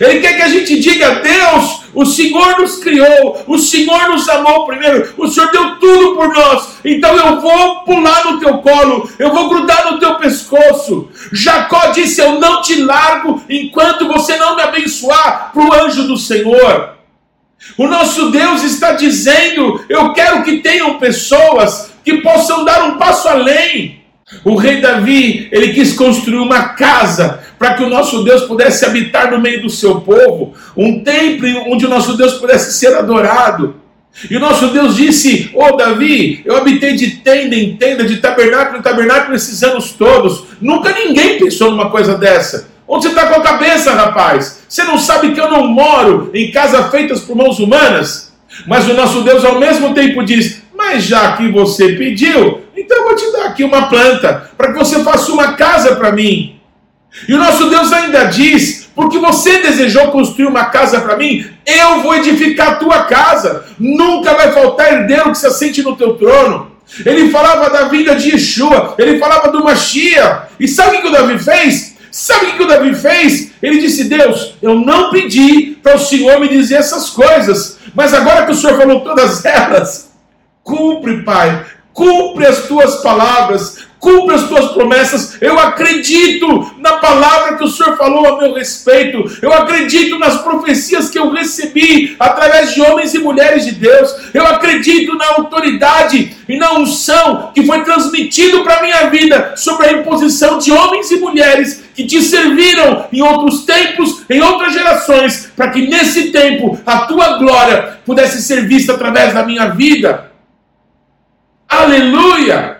Ele 0.00 0.20
quer 0.20 0.36
que 0.36 0.42
a 0.42 0.48
gente 0.48 0.78
diga: 0.78 1.16
Deus, 1.16 1.82
o 1.94 2.04
Senhor 2.04 2.58
nos 2.58 2.76
criou, 2.76 3.42
o 3.46 3.58
Senhor 3.58 4.08
nos 4.10 4.28
amou 4.28 4.66
primeiro, 4.66 5.14
o 5.16 5.28
Senhor 5.28 5.50
deu 5.50 5.76
tudo 5.76 6.14
por 6.14 6.28
nós, 6.28 6.78
então 6.84 7.16
eu 7.16 7.40
vou 7.40 7.84
pular 7.84 8.24
no 8.26 8.38
teu 8.38 8.58
colo, 8.58 9.10
eu 9.18 9.32
vou 9.32 9.48
grudar 9.48 9.90
no 9.90 9.98
teu 9.98 10.16
pescoço. 10.16 11.08
Jacó 11.32 11.90
disse: 11.92 12.20
Eu 12.20 12.38
não 12.38 12.60
te 12.60 12.82
largo 12.82 13.42
enquanto 13.48 14.06
você 14.06 14.36
não 14.36 14.56
me 14.56 14.62
abençoar 14.62 15.50
para 15.52 15.62
o 15.62 15.72
anjo 15.72 16.04
do 16.04 16.18
Senhor. 16.18 16.98
O 17.76 17.86
nosso 17.86 18.30
Deus 18.30 18.62
está 18.62 18.92
dizendo: 18.92 19.84
Eu 19.88 20.12
quero 20.12 20.42
que 20.42 20.58
tenham 20.58 20.98
pessoas 20.98 21.90
que 22.04 22.18
possam 22.18 22.64
dar 22.64 22.84
um 22.84 22.98
passo 22.98 23.28
além. 23.28 23.98
O 24.44 24.56
rei 24.56 24.80
Davi, 24.82 25.48
ele 25.50 25.72
quis 25.72 25.94
construir 25.94 26.36
uma 26.36 26.70
casa 26.70 27.42
para 27.58 27.74
que 27.74 27.82
o 27.82 27.88
nosso 27.88 28.22
Deus 28.22 28.42
pudesse 28.42 28.84
habitar 28.84 29.30
no 29.30 29.40
meio 29.40 29.62
do 29.62 29.70
seu 29.70 30.00
povo, 30.00 30.54
um 30.76 31.02
templo 31.02 31.48
onde 31.66 31.84
o 31.84 31.88
nosso 31.88 32.16
Deus 32.16 32.34
pudesse 32.34 32.78
ser 32.78 32.94
adorado. 32.94 33.76
E 34.30 34.36
o 34.36 34.40
nosso 34.40 34.68
Deus 34.68 34.96
disse: 34.96 35.50
Ô 35.54 35.64
oh, 35.64 35.76
Davi, 35.76 36.42
eu 36.44 36.56
habitei 36.56 36.94
de 36.94 37.10
tenda 37.16 37.54
em 37.54 37.76
tenda, 37.76 38.04
de 38.04 38.16
tabernáculo 38.16 38.78
em 38.78 38.82
tabernáculo 38.82 39.34
esses 39.34 39.62
anos 39.62 39.92
todos. 39.92 40.44
Nunca 40.60 40.92
ninguém 40.92 41.38
pensou 41.38 41.70
numa 41.70 41.90
coisa 41.90 42.16
dessa. 42.16 42.68
Onde 42.86 43.04
você 43.04 43.10
está 43.10 43.26
com 43.26 43.40
a 43.40 43.42
cabeça, 43.42 43.92
rapaz? 43.92 44.62
Você 44.68 44.82
não 44.82 44.98
sabe 44.98 45.34
que 45.34 45.40
eu 45.40 45.50
não 45.50 45.68
moro 45.68 46.30
em 46.34 46.50
casas 46.50 46.90
feitas 46.90 47.20
por 47.20 47.36
mãos 47.36 47.58
humanas? 47.58 48.32
Mas 48.66 48.88
o 48.88 48.94
nosso 48.94 49.20
Deus 49.22 49.44
ao 49.44 49.60
mesmo 49.60 49.94
tempo 49.94 50.24
diz: 50.24 50.62
Mas 50.76 51.04
já 51.04 51.36
que 51.36 51.48
você 51.52 51.92
pediu, 51.92 52.62
então 52.76 52.98
eu 52.98 53.04
vou 53.04 53.14
te 53.14 53.30
dar 53.30 53.46
aqui 53.46 53.62
uma 53.62 53.88
planta 53.88 54.50
para 54.56 54.72
que 54.72 54.78
você 54.78 55.04
faça 55.04 55.30
uma 55.30 55.52
casa 55.52 55.94
para 55.96 56.10
mim. 56.10 56.57
E 57.26 57.34
o 57.34 57.38
nosso 57.38 57.68
Deus 57.68 57.92
ainda 57.92 58.24
diz: 58.24 58.88
porque 58.94 59.18
você 59.18 59.58
desejou 59.58 60.08
construir 60.08 60.46
uma 60.46 60.66
casa 60.66 61.00
para 61.00 61.16
mim, 61.16 61.48
eu 61.64 62.02
vou 62.02 62.16
edificar 62.16 62.70
a 62.70 62.74
tua 62.74 63.04
casa. 63.04 63.64
Nunca 63.78 64.34
vai 64.34 64.50
faltar 64.50 64.92
herdeiro 64.92 65.30
que 65.30 65.38
se 65.38 65.46
assente 65.46 65.82
no 65.82 65.96
teu 65.96 66.16
trono. 66.16 66.72
Ele 67.06 67.30
falava 67.30 67.70
da 67.70 67.84
vinda 67.84 68.16
de 68.16 68.30
Yeshua, 68.30 68.96
ele 68.98 69.20
falava 69.20 69.52
do 69.52 69.62
Machia. 69.62 70.48
E 70.58 70.66
sabe 70.66 70.96
o 70.96 71.02
que 71.02 71.06
o 71.06 71.12
Davi 71.12 71.38
fez? 71.38 71.96
Sabe 72.10 72.46
o 72.46 72.56
que 72.56 72.62
o 72.64 72.66
Davi 72.66 72.92
fez? 72.94 73.52
Ele 73.62 73.78
disse: 73.78 74.04
Deus, 74.04 74.54
eu 74.60 74.74
não 74.74 75.10
pedi 75.10 75.78
para 75.80 75.94
o 75.94 76.00
Senhor 76.00 76.40
me 76.40 76.48
dizer 76.48 76.76
essas 76.76 77.10
coisas, 77.10 77.78
mas 77.94 78.12
agora 78.12 78.46
que 78.46 78.52
o 78.52 78.54
Senhor 78.56 78.76
falou 78.76 79.02
todas 79.02 79.44
elas, 79.46 80.10
cumpre, 80.64 81.22
Pai, 81.22 81.64
cumpre 81.92 82.46
as 82.46 82.66
tuas 82.66 82.96
palavras, 82.96 83.77
cumpre 83.98 84.34
as 84.34 84.48
tuas 84.48 84.72
promessas. 84.72 85.36
Eu 85.40 85.58
acredito 85.58 86.72
na 86.78 86.92
palavra 86.94 87.56
que 87.56 87.64
o 87.64 87.68
Senhor 87.68 87.96
falou 87.96 88.26
a 88.26 88.40
meu 88.40 88.54
respeito. 88.54 89.24
Eu 89.42 89.52
acredito 89.52 90.18
nas 90.18 90.40
profecias 90.42 91.10
que 91.10 91.18
eu 91.18 91.30
recebi 91.30 92.16
através 92.18 92.74
de 92.74 92.80
homens 92.80 93.14
e 93.14 93.18
mulheres 93.18 93.64
de 93.64 93.72
Deus. 93.72 94.14
Eu 94.32 94.46
acredito 94.46 95.14
na 95.16 95.26
autoridade 95.36 96.36
e 96.48 96.56
na 96.56 96.74
unção 96.74 97.50
que 97.54 97.66
foi 97.66 97.82
transmitido 97.84 98.62
para 98.62 98.78
a 98.78 98.82
minha 98.82 99.10
vida 99.10 99.54
sobre 99.56 99.86
a 99.86 99.92
imposição 99.92 100.58
de 100.58 100.72
homens 100.72 101.10
e 101.10 101.20
mulheres 101.20 101.84
que 101.94 102.06
te 102.06 102.22
serviram 102.22 103.06
em 103.12 103.20
outros 103.20 103.64
tempos, 103.64 104.22
em 104.30 104.40
outras 104.40 104.72
gerações, 104.72 105.50
para 105.56 105.70
que 105.70 105.88
nesse 105.88 106.30
tempo 106.30 106.78
a 106.86 107.00
tua 107.00 107.38
glória 107.38 107.98
pudesse 108.06 108.40
ser 108.40 108.66
vista 108.66 108.94
através 108.94 109.34
da 109.34 109.42
minha 109.42 109.68
vida. 109.70 110.30
Aleluia! 111.68 112.77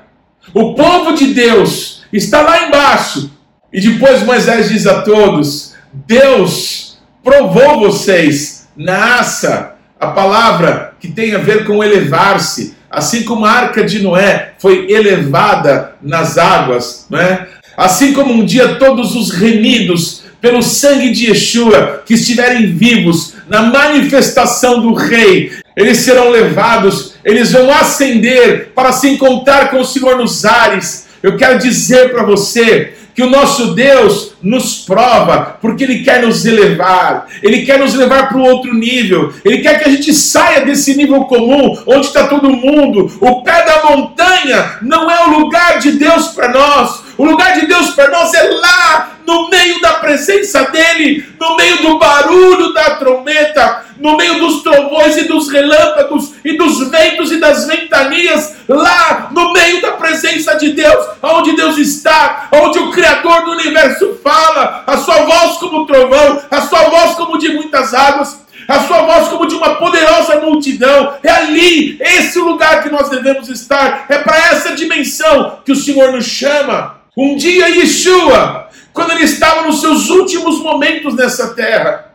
O 0.54 0.74
povo 0.74 1.12
de 1.14 1.28
Deus 1.34 2.04
está 2.12 2.42
lá 2.42 2.66
embaixo. 2.66 3.30
E 3.72 3.80
depois 3.80 4.22
Moisés 4.22 4.68
diz 4.68 4.86
a 4.86 5.02
todos: 5.02 5.74
Deus 5.92 6.98
provou 7.22 7.80
vocês 7.80 8.68
na 8.76 9.18
aça, 9.18 9.74
a 9.98 10.06
palavra 10.08 10.94
que 11.00 11.08
tem 11.08 11.34
a 11.34 11.38
ver 11.38 11.64
com 11.66 11.82
elevar-se, 11.82 12.74
assim 12.90 13.24
como 13.24 13.44
a 13.44 13.50
arca 13.50 13.84
de 13.84 14.02
Noé 14.02 14.54
foi 14.58 14.90
elevada 14.90 15.94
nas 16.00 16.38
águas, 16.38 17.06
não 17.10 17.18
é? 17.18 17.48
Assim 17.76 18.12
como 18.12 18.32
um 18.32 18.44
dia 18.44 18.76
todos 18.76 19.14
os 19.14 19.30
remidos 19.30 20.22
pelo 20.40 20.62
sangue 20.62 21.10
de 21.10 21.28
Yeshua 21.28 22.02
que 22.06 22.14
estiverem 22.14 22.72
vivos 22.72 23.34
na 23.48 23.62
manifestação 23.62 24.80
do 24.80 24.94
Rei, 24.94 25.52
eles 25.78 25.98
serão 25.98 26.28
levados, 26.28 27.14
eles 27.24 27.52
vão 27.52 27.70
ascender 27.70 28.72
para 28.74 28.90
se 28.90 29.08
encontrar 29.08 29.70
com 29.70 29.78
o 29.78 29.84
Senhor 29.84 30.16
nos 30.16 30.44
ares. 30.44 31.06
Eu 31.22 31.36
quero 31.36 31.56
dizer 31.56 32.10
para 32.10 32.24
você 32.24 32.94
que 33.14 33.22
o 33.22 33.30
nosso 33.30 33.74
Deus 33.74 34.34
nos 34.42 34.84
prova, 34.84 35.56
porque 35.60 35.84
Ele 35.84 36.02
quer 36.02 36.22
nos 36.22 36.44
elevar, 36.44 37.26
Ele 37.42 37.64
quer 37.64 37.78
nos 37.78 37.94
levar 37.94 38.28
para 38.28 38.38
um 38.38 38.44
outro 38.44 38.74
nível, 38.74 39.32
Ele 39.44 39.58
quer 39.58 39.78
que 39.78 39.88
a 39.88 39.92
gente 39.92 40.12
saia 40.12 40.64
desse 40.64 40.96
nível 40.96 41.24
comum, 41.24 41.76
onde 41.86 42.06
está 42.06 42.26
todo 42.26 42.50
mundo. 42.50 43.10
O 43.20 43.42
pé 43.42 43.64
da 43.64 43.84
montanha 43.84 44.78
não 44.82 45.10
é 45.10 45.26
o 45.26 45.38
lugar 45.38 45.78
de 45.78 45.92
Deus 45.92 46.28
para 46.28 46.48
nós, 46.48 47.02
o 47.16 47.24
lugar 47.24 47.58
de 47.58 47.66
Deus 47.66 47.90
para 47.90 48.08
nós 48.08 48.32
é 48.34 48.42
lá, 48.42 49.18
no 49.26 49.50
meio 49.50 49.80
da 49.80 49.94
presença 49.94 50.70
dEle, 50.70 51.26
no 51.38 51.56
meio 51.56 51.82
do 51.82 51.98
barulho 51.98 52.72
da 52.72 52.96
trombeta, 52.96 53.84
no 54.00 54.16
meio 54.16 54.38
dos 54.38 54.62
trovões 54.62 55.16
e 55.16 55.24
dos 55.24 55.50
relâmpagos 55.50 56.32
e 56.44 56.56
dos 56.56 56.88
ventos 56.88 57.32
e 57.32 57.38
das 57.38 57.66
ventanias, 57.66 58.56
lá 58.68 59.28
no 59.32 59.52
meio 59.52 59.80
da 59.80 59.92
presença 59.92 60.54
de 60.56 60.72
Deus, 60.72 61.06
onde 61.22 61.56
Deus 61.56 61.78
está, 61.78 62.48
onde 62.52 62.78
o 62.78 62.90
Criador 62.90 63.44
do 63.44 63.52
universo 63.52 64.18
fala, 64.22 64.84
a 64.86 64.96
sua 64.98 65.22
voz 65.22 65.56
como 65.58 65.86
trovão, 65.86 66.42
a 66.50 66.60
sua 66.62 66.84
voz 66.88 67.14
como 67.16 67.38
de 67.38 67.48
muitas 67.50 67.94
águas, 67.94 68.38
a 68.68 68.80
sua 68.80 69.02
voz 69.02 69.28
como 69.28 69.46
de 69.46 69.54
uma 69.54 69.76
poderosa 69.76 70.40
multidão. 70.40 71.14
É 71.22 71.30
ali, 71.30 71.96
esse 72.00 72.38
lugar 72.38 72.82
que 72.82 72.90
nós 72.90 73.08
devemos 73.08 73.48
estar. 73.48 74.04
É 74.10 74.18
para 74.18 74.36
essa 74.36 74.74
dimensão 74.74 75.60
que 75.64 75.72
o 75.72 75.76
Senhor 75.76 76.12
nos 76.12 76.26
chama. 76.26 76.98
Um 77.16 77.34
dia 77.34 77.68
Yeshua, 77.68 78.68
quando 78.92 79.12
ele 79.12 79.24
estava 79.24 79.62
nos 79.62 79.80
seus 79.80 80.10
últimos 80.10 80.60
momentos 80.60 81.14
nessa 81.14 81.54
terra, 81.54 82.07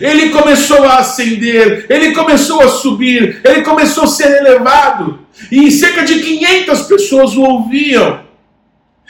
ele 0.00 0.30
começou 0.30 0.84
a 0.84 0.98
ascender, 0.98 1.86
ele 1.88 2.12
começou 2.12 2.60
a 2.60 2.68
subir, 2.68 3.40
ele 3.42 3.62
começou 3.62 4.04
a 4.04 4.08
ser 4.08 4.30
elevado, 4.38 5.20
e 5.50 5.70
cerca 5.70 6.02
de 6.04 6.20
500 6.20 6.82
pessoas 6.82 7.34
o 7.36 7.42
ouviam. 7.42 8.28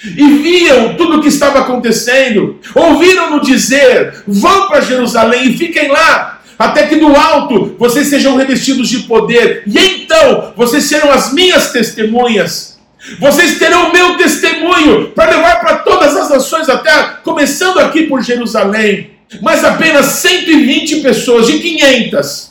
e 0.03 0.27
viam 0.39 0.95
tudo 0.95 1.19
o 1.19 1.21
que 1.21 1.29
estava 1.29 1.61
acontecendo, 1.61 2.59
ouviram-no 2.75 3.41
dizer: 3.41 4.23
vão 4.27 4.69
para 4.69 4.81
Jerusalém 4.81 5.51
e 5.51 5.59
fiquem 5.59 5.89
lá, 5.89 6.41
até 6.59 6.87
que 6.87 6.97
do 6.97 7.15
alto 7.15 7.77
vocês 7.79 8.09
sejam 8.09 8.37
revestidos 8.37 8.89
de 8.89 9.01
poder, 9.01 9.63
e 9.67 9.79
então 9.79 10.55
vocês 10.57 10.85
serão 10.85 11.11
as 11.11 11.33
minhas 11.33 11.71
testemunhas. 11.71 12.79
Vocês 13.19 13.59
terão 13.59 13.89
o 13.89 13.93
meu 13.95 14.19
testemunho 14.19 15.13
para 15.13 15.31
levar 15.31 15.59
para 15.61 15.77
todas 15.77 16.15
as 16.15 16.29
nações 16.29 16.67
da 16.67 16.77
terra, 16.77 17.21
começando 17.25 17.70
aqui 17.81 18.05
por 18.05 18.23
Jerusalém. 18.23 19.11
Mas 19.41 19.65
apenas 19.65 20.07
120 20.07 21.01
pessoas 21.01 21.47
de 21.47 21.59
500 21.59 22.51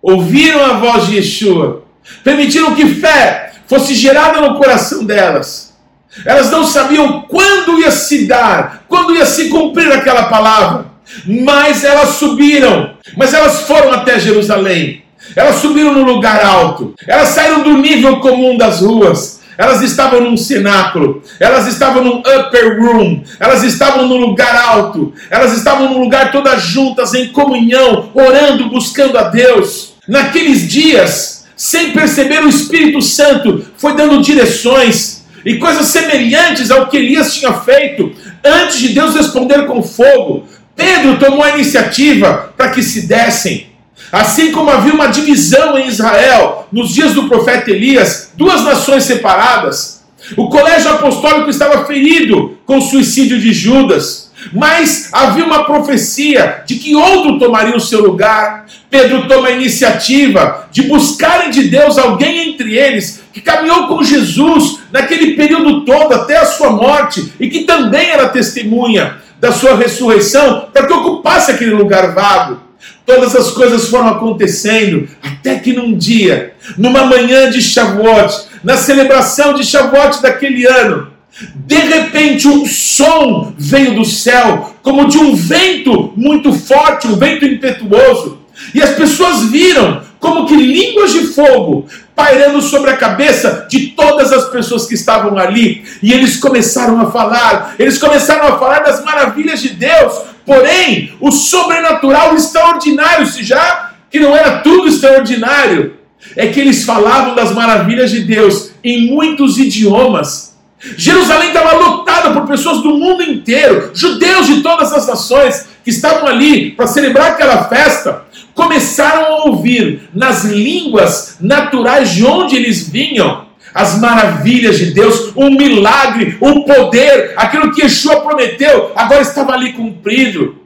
ouviram 0.00 0.64
a 0.64 0.74
voz 0.74 1.06
de 1.06 1.16
Yeshua, 1.16 1.84
permitiram 2.22 2.74
que 2.74 2.86
fé 2.86 3.52
fosse 3.66 3.94
gerada 3.94 4.40
no 4.40 4.56
coração 4.56 5.04
delas. 5.04 5.76
Elas 6.24 6.50
não 6.50 6.64
sabiam 6.64 7.22
quando 7.22 7.78
ia 7.80 7.90
se 7.90 8.26
dar, 8.26 8.84
quando 8.88 9.14
ia 9.14 9.26
se 9.26 9.48
cumprir 9.48 9.92
aquela 9.92 10.24
palavra, 10.24 10.86
mas 11.26 11.84
elas 11.84 12.10
subiram, 12.10 12.94
mas 13.16 13.34
elas 13.34 13.62
foram 13.62 13.92
até 13.92 14.18
Jerusalém. 14.18 15.04
Elas 15.36 15.56
subiram 15.56 15.92
no 15.92 16.04
lugar 16.04 16.44
alto, 16.44 16.94
elas 17.06 17.28
saíram 17.28 17.62
do 17.62 17.76
nível 17.76 18.20
comum 18.20 18.56
das 18.56 18.80
ruas, 18.80 19.37
elas 19.58 19.82
estavam 19.82 20.20
num 20.20 20.36
cenáculo, 20.36 21.20
elas 21.40 21.66
estavam 21.66 22.04
num 22.04 22.20
upper 22.20 22.80
room, 22.80 23.24
elas 23.40 23.64
estavam 23.64 24.06
num 24.06 24.16
lugar 24.16 24.54
alto, 24.54 25.12
elas 25.28 25.52
estavam 25.52 25.92
num 25.92 25.98
lugar 25.98 26.30
todas 26.30 26.62
juntas 26.62 27.12
em 27.12 27.28
comunhão, 27.28 28.08
orando, 28.14 28.70
buscando 28.70 29.18
a 29.18 29.24
Deus. 29.24 29.94
Naqueles 30.06 30.68
dias, 30.68 31.44
sem 31.56 31.90
perceber, 31.90 32.44
o 32.44 32.48
Espírito 32.48 33.02
Santo 33.02 33.66
foi 33.76 33.96
dando 33.96 34.22
direções 34.22 35.24
e 35.44 35.56
coisas 35.56 35.88
semelhantes 35.88 36.70
ao 36.70 36.86
que 36.86 36.96
Elias 36.96 37.34
tinha 37.34 37.52
feito 37.52 38.12
antes 38.44 38.78
de 38.78 38.90
Deus 38.90 39.16
responder 39.16 39.66
com 39.66 39.82
fogo. 39.82 40.46
Pedro 40.76 41.18
tomou 41.18 41.42
a 41.42 41.50
iniciativa 41.56 42.54
para 42.56 42.70
que 42.70 42.82
se 42.82 43.08
dessem. 43.08 43.67
Assim 44.10 44.52
como 44.52 44.70
havia 44.70 44.94
uma 44.94 45.08
divisão 45.08 45.78
em 45.78 45.86
Israel 45.86 46.66
nos 46.72 46.94
dias 46.94 47.12
do 47.12 47.28
profeta 47.28 47.70
Elias, 47.70 48.32
duas 48.36 48.62
nações 48.62 49.04
separadas, 49.04 49.98
o 50.36 50.48
colégio 50.48 50.90
apostólico 50.90 51.50
estava 51.50 51.84
ferido 51.86 52.58
com 52.66 52.78
o 52.78 52.82
suicídio 52.82 53.38
de 53.38 53.52
Judas, 53.52 54.30
mas 54.52 55.08
havia 55.12 55.44
uma 55.44 55.64
profecia 55.64 56.62
de 56.66 56.76
que 56.76 56.94
outro 56.94 57.38
tomaria 57.38 57.76
o 57.76 57.80
seu 57.80 58.00
lugar. 58.00 58.66
Pedro 58.90 59.26
toma 59.26 59.48
a 59.48 59.52
iniciativa 59.52 60.68
de 60.70 60.82
buscarem 60.82 61.50
de 61.50 61.64
Deus 61.64 61.98
alguém 61.98 62.50
entre 62.50 62.76
eles 62.76 63.22
que 63.32 63.40
caminhou 63.40 63.88
com 63.88 64.02
Jesus 64.02 64.78
naquele 64.92 65.34
período 65.34 65.84
todo 65.84 66.14
até 66.14 66.36
a 66.36 66.46
sua 66.46 66.70
morte 66.70 67.32
e 67.38 67.48
que 67.48 67.64
também 67.64 68.10
era 68.10 68.28
testemunha 68.28 69.18
da 69.40 69.52
sua 69.52 69.76
ressurreição 69.76 70.68
para 70.72 70.86
que 70.86 70.92
ocupasse 70.92 71.50
aquele 71.50 71.72
lugar 71.72 72.14
vago. 72.14 72.67
Todas 73.06 73.34
as 73.34 73.50
coisas 73.50 73.88
foram 73.88 74.08
acontecendo 74.08 75.08
até 75.22 75.58
que 75.58 75.72
num 75.72 75.96
dia, 75.96 76.54
numa 76.76 77.04
manhã 77.04 77.50
de 77.50 77.62
Shavuot, 77.62 78.48
na 78.62 78.76
celebração 78.76 79.54
de 79.54 79.64
Shavuot 79.64 80.20
daquele 80.20 80.66
ano, 80.66 81.10
de 81.54 81.76
repente 81.76 82.48
um 82.48 82.66
som 82.66 83.52
veio 83.56 83.94
do 83.94 84.04
céu, 84.04 84.74
como 84.82 85.08
de 85.08 85.18
um 85.18 85.34
vento 85.34 86.12
muito 86.16 86.52
forte, 86.52 87.06
um 87.06 87.16
vento 87.16 87.44
impetuoso, 87.44 88.38
e 88.74 88.82
as 88.82 88.90
pessoas 88.90 89.44
viram 89.44 90.02
como 90.18 90.46
que 90.46 90.56
línguas 90.56 91.12
de 91.12 91.28
fogo 91.28 91.86
pairando 92.14 92.60
sobre 92.60 92.90
a 92.90 92.96
cabeça 92.96 93.68
de 93.70 93.88
todas 93.90 94.32
as 94.32 94.48
pessoas 94.48 94.86
que 94.86 94.94
estavam 94.94 95.38
ali, 95.38 95.84
e 96.02 96.12
eles 96.12 96.36
começaram 96.36 97.00
a 97.00 97.10
falar, 97.10 97.76
eles 97.78 97.98
começaram 97.98 98.48
a 98.48 98.58
falar 98.58 98.80
das 98.80 99.04
maravilhas 99.04 99.60
de 99.60 99.70
Deus, 99.70 100.12
Porém, 100.48 101.12
o 101.20 101.30
sobrenatural, 101.30 102.32
o 102.32 102.36
extraordinário, 102.36 103.26
se 103.26 103.44
já 103.44 103.92
que 104.10 104.18
não 104.18 104.34
era 104.34 104.60
tudo 104.60 104.88
extraordinário, 104.88 105.98
é 106.34 106.46
que 106.46 106.58
eles 106.58 106.86
falavam 106.86 107.34
das 107.34 107.52
maravilhas 107.52 108.10
de 108.10 108.20
Deus 108.20 108.70
em 108.82 109.08
muitos 109.08 109.58
idiomas. 109.58 110.56
Jerusalém 110.96 111.48
estava 111.48 111.76
lotada 111.76 112.30
por 112.30 112.46
pessoas 112.46 112.80
do 112.80 112.94
mundo 112.94 113.22
inteiro, 113.22 113.90
judeus 113.92 114.46
de 114.46 114.62
todas 114.62 114.90
as 114.90 115.06
nações 115.06 115.66
que 115.84 115.90
estavam 115.90 116.26
ali 116.26 116.70
para 116.70 116.86
celebrar 116.86 117.32
aquela 117.32 117.64
festa, 117.64 118.22
começaram 118.54 119.26
a 119.26 119.44
ouvir 119.44 120.08
nas 120.14 120.44
línguas 120.44 121.36
naturais 121.42 122.08
de 122.10 122.24
onde 122.24 122.56
eles 122.56 122.88
vinham 122.88 123.47
as 123.74 123.98
maravilhas 123.98 124.78
de 124.78 124.86
Deus, 124.92 125.32
um 125.36 125.50
milagre, 125.50 126.36
um 126.40 126.62
poder, 126.62 127.34
aquilo 127.36 127.72
que 127.72 127.82
Yeshua 127.82 128.20
prometeu, 128.20 128.92
agora 128.96 129.22
estava 129.22 129.52
ali 129.52 129.72
cumprido. 129.72 130.58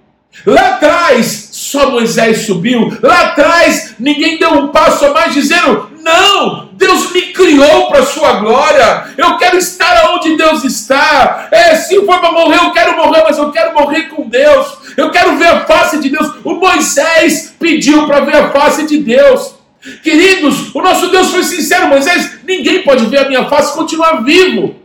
Lá 0.47 0.77
atrás, 0.77 1.51
só 1.53 1.91
Moisés 1.91 2.47
subiu. 2.47 2.97
Lá 3.03 3.21
atrás, 3.27 3.95
ninguém 3.99 4.39
deu 4.39 4.51
um 4.51 4.69
passo 4.69 5.05
a 5.05 5.11
mais 5.11 5.35
dizendo: 5.35 5.91
Não, 6.01 6.71
Deus 6.73 7.13
me 7.13 7.23
criou 7.33 7.89
para 7.89 8.01
a 8.01 8.07
sua 8.07 8.33
glória. 8.41 9.05
Eu 9.17 9.37
quero 9.37 9.59
estar 9.59 10.11
onde 10.15 10.37
Deus 10.37 10.65
está. 10.65 11.49
É, 11.51 11.77
se 11.77 11.95
for 12.05 12.19
para 12.19 12.33
morrer, 12.33 12.57
eu 12.57 12.73
quero 12.73 12.97
morrer, 12.97 13.23
mas 13.25 13.39
eu 13.39 13.53
quero 13.53 13.75
morrer 13.75 14.05
com 14.05 14.29
Deus. 14.29 14.79
Eu 14.97 15.11
quero 15.11 15.37
ver 15.37 15.49
a 15.49 15.61
face 15.61 16.01
de 16.01 16.09
Deus. 16.09 16.33
O 16.43 16.55
Moisés 16.55 17.55
pediu 17.59 18.07
para 18.07 18.21
ver 18.21 18.37
a 18.37 18.51
face 18.51 18.87
de 18.87 18.99
Deus. 18.99 19.62
Queridos, 20.03 20.75
o 20.75 20.81
nosso 20.81 21.11
Deus 21.11 21.31
foi 21.31 21.43
sincero, 21.43 21.89
Moisés, 21.89 22.39
ninguém 22.47 22.83
pode 22.83 23.07
ver 23.07 23.19
a 23.19 23.29
minha 23.29 23.49
face 23.49 23.73
e 23.73 23.77
continuar 23.77 24.23
vivo. 24.23 24.77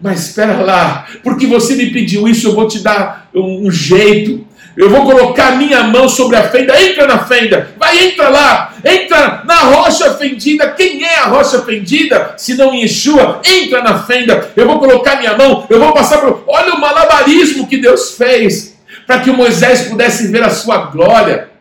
Mas 0.00 0.28
espera 0.28 0.62
lá, 0.62 1.06
porque 1.22 1.46
você 1.46 1.74
me 1.74 1.90
pediu 1.90 2.26
isso, 2.26 2.48
eu 2.48 2.54
vou 2.54 2.66
te 2.66 2.78
dar 2.80 3.28
um, 3.34 3.70
jeito. 3.70 4.46
Eu 4.76 4.90
vou 4.90 5.04
colocar 5.04 5.56
minha 5.56 5.84
mão 5.84 6.08
sobre 6.08 6.36
a 6.36 6.48
fenda. 6.48 6.80
Entra 6.82 7.06
na 7.06 7.24
fenda. 7.24 7.70
Vai, 7.78 8.06
entra 8.06 8.28
lá. 8.28 8.74
Entra 8.84 9.42
na 9.44 9.60
rocha 9.60 10.14
fendida. 10.14 10.68
Quem 10.72 11.04
é 11.04 11.20
a 11.20 11.26
rocha 11.26 11.62
fendida? 11.62 12.34
Se 12.36 12.54
não 12.54 12.74
Yeshua, 12.74 13.40
entra 13.44 13.82
na 13.82 14.02
fenda. 14.02 14.50
Eu 14.56 14.66
vou 14.66 14.80
colocar 14.80 15.20
minha 15.20 15.36
mão. 15.36 15.64
Eu 15.70 15.78
vou 15.78 15.92
passar 15.92 16.18
por. 16.18 16.42
Olha 16.48 16.74
o 16.74 16.80
malabarismo 16.80 17.68
que 17.68 17.76
Deus 17.76 18.16
fez 18.16 18.74
para 19.06 19.20
que 19.20 19.30
Moisés 19.30 19.82
pudesse 19.82 20.26
ver 20.26 20.42
a 20.42 20.50
sua 20.50 20.86
glória. 20.86 21.53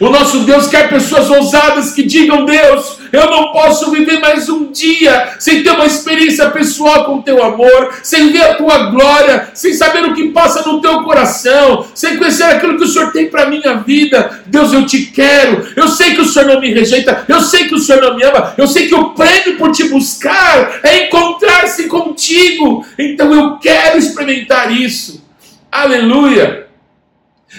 O 0.00 0.10
nosso 0.10 0.40
Deus 0.40 0.66
quer 0.66 0.88
pessoas 0.88 1.30
ousadas 1.30 1.92
que 1.92 2.02
digam: 2.02 2.44
Deus, 2.44 2.98
eu 3.12 3.30
não 3.30 3.52
posso 3.52 3.90
viver 3.92 4.18
mais 4.18 4.48
um 4.48 4.72
dia 4.72 5.36
sem 5.38 5.62
ter 5.62 5.70
uma 5.70 5.86
experiência 5.86 6.50
pessoal 6.50 7.04
com 7.04 7.16
o 7.16 7.22
teu 7.22 7.42
amor, 7.42 7.94
sem 8.02 8.32
ver 8.32 8.42
a 8.42 8.54
tua 8.54 8.90
glória, 8.90 9.48
sem 9.54 9.72
saber 9.72 10.04
o 10.04 10.12
que 10.12 10.30
passa 10.30 10.68
no 10.68 10.80
teu 10.80 11.04
coração, 11.04 11.86
sem 11.94 12.16
conhecer 12.16 12.42
aquilo 12.44 12.76
que 12.76 12.84
o 12.84 12.88
Senhor 12.88 13.12
tem 13.12 13.28
para 13.28 13.48
minha 13.48 13.74
vida. 13.74 14.40
Deus, 14.46 14.72
eu 14.72 14.84
te 14.84 15.06
quero. 15.06 15.68
Eu 15.76 15.86
sei 15.88 16.14
que 16.14 16.20
o 16.20 16.26
Senhor 16.26 16.48
não 16.48 16.60
me 16.60 16.74
rejeita, 16.74 17.24
eu 17.28 17.40
sei 17.40 17.68
que 17.68 17.74
o 17.74 17.78
Senhor 17.78 18.02
não 18.02 18.16
me 18.16 18.24
ama, 18.24 18.54
eu 18.58 18.66
sei 18.66 18.88
que 18.88 18.94
o 18.94 19.10
prêmio 19.10 19.56
por 19.56 19.70
te 19.70 19.84
buscar 19.84 20.80
é 20.82 21.06
encontrar-se 21.06 21.84
contigo. 21.84 22.84
Então 22.98 23.32
eu 23.32 23.56
quero 23.58 23.98
experimentar 23.98 24.72
isso. 24.72 25.24
Aleluia. 25.70 26.65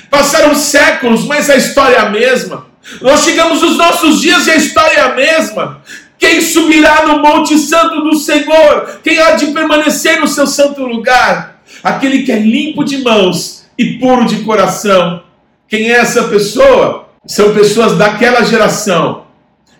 Passaram 0.09 0.53
séculos, 0.55 1.25
mas 1.25 1.49
a 1.49 1.55
história 1.55 1.95
é 1.95 1.99
a 1.99 2.09
mesma. 2.09 2.67
Nós 3.01 3.23
chegamos 3.23 3.61
nos 3.61 3.77
nossos 3.77 4.21
dias 4.21 4.47
e 4.47 4.51
a 4.51 4.55
história 4.55 4.97
é 4.97 5.01
a 5.01 5.15
mesma. 5.15 5.81
Quem 6.17 6.41
subirá 6.41 7.05
no 7.05 7.19
Monte 7.19 7.57
Santo 7.57 8.01
do 8.01 8.15
Senhor? 8.15 8.99
Quem 9.03 9.19
há 9.19 9.31
de 9.31 9.47
permanecer 9.47 10.19
no 10.19 10.27
seu 10.27 10.47
santo 10.47 10.83
lugar? 10.83 11.61
Aquele 11.83 12.23
que 12.23 12.31
é 12.31 12.39
limpo 12.39 12.83
de 12.83 12.97
mãos 12.99 13.65
e 13.77 13.97
puro 13.99 14.25
de 14.25 14.37
coração. 14.37 15.23
Quem 15.67 15.91
é 15.91 15.97
essa 15.97 16.23
pessoa? 16.23 17.09
São 17.25 17.53
pessoas 17.53 17.97
daquela 17.97 18.43
geração 18.43 19.25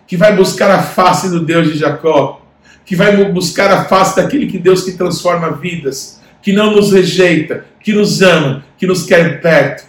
que 0.06 0.16
vai 0.16 0.34
buscar 0.36 0.70
a 0.70 0.82
face 0.82 1.28
do 1.28 1.40
Deus 1.40 1.72
de 1.72 1.78
Jacó, 1.78 2.40
que 2.84 2.94
vai 2.94 3.30
buscar 3.30 3.70
a 3.70 3.84
face 3.84 4.16
daquele 4.16 4.46
que 4.46 4.58
Deus 4.58 4.82
que 4.82 4.92
transforma 4.92 5.50
vidas, 5.50 6.20
que 6.40 6.52
não 6.52 6.70
nos 6.70 6.92
rejeita, 6.92 7.66
que 7.80 7.92
nos 7.92 8.22
ama, 8.22 8.64
que 8.78 8.86
nos 8.86 9.04
quer 9.04 9.40
perto. 9.40 9.84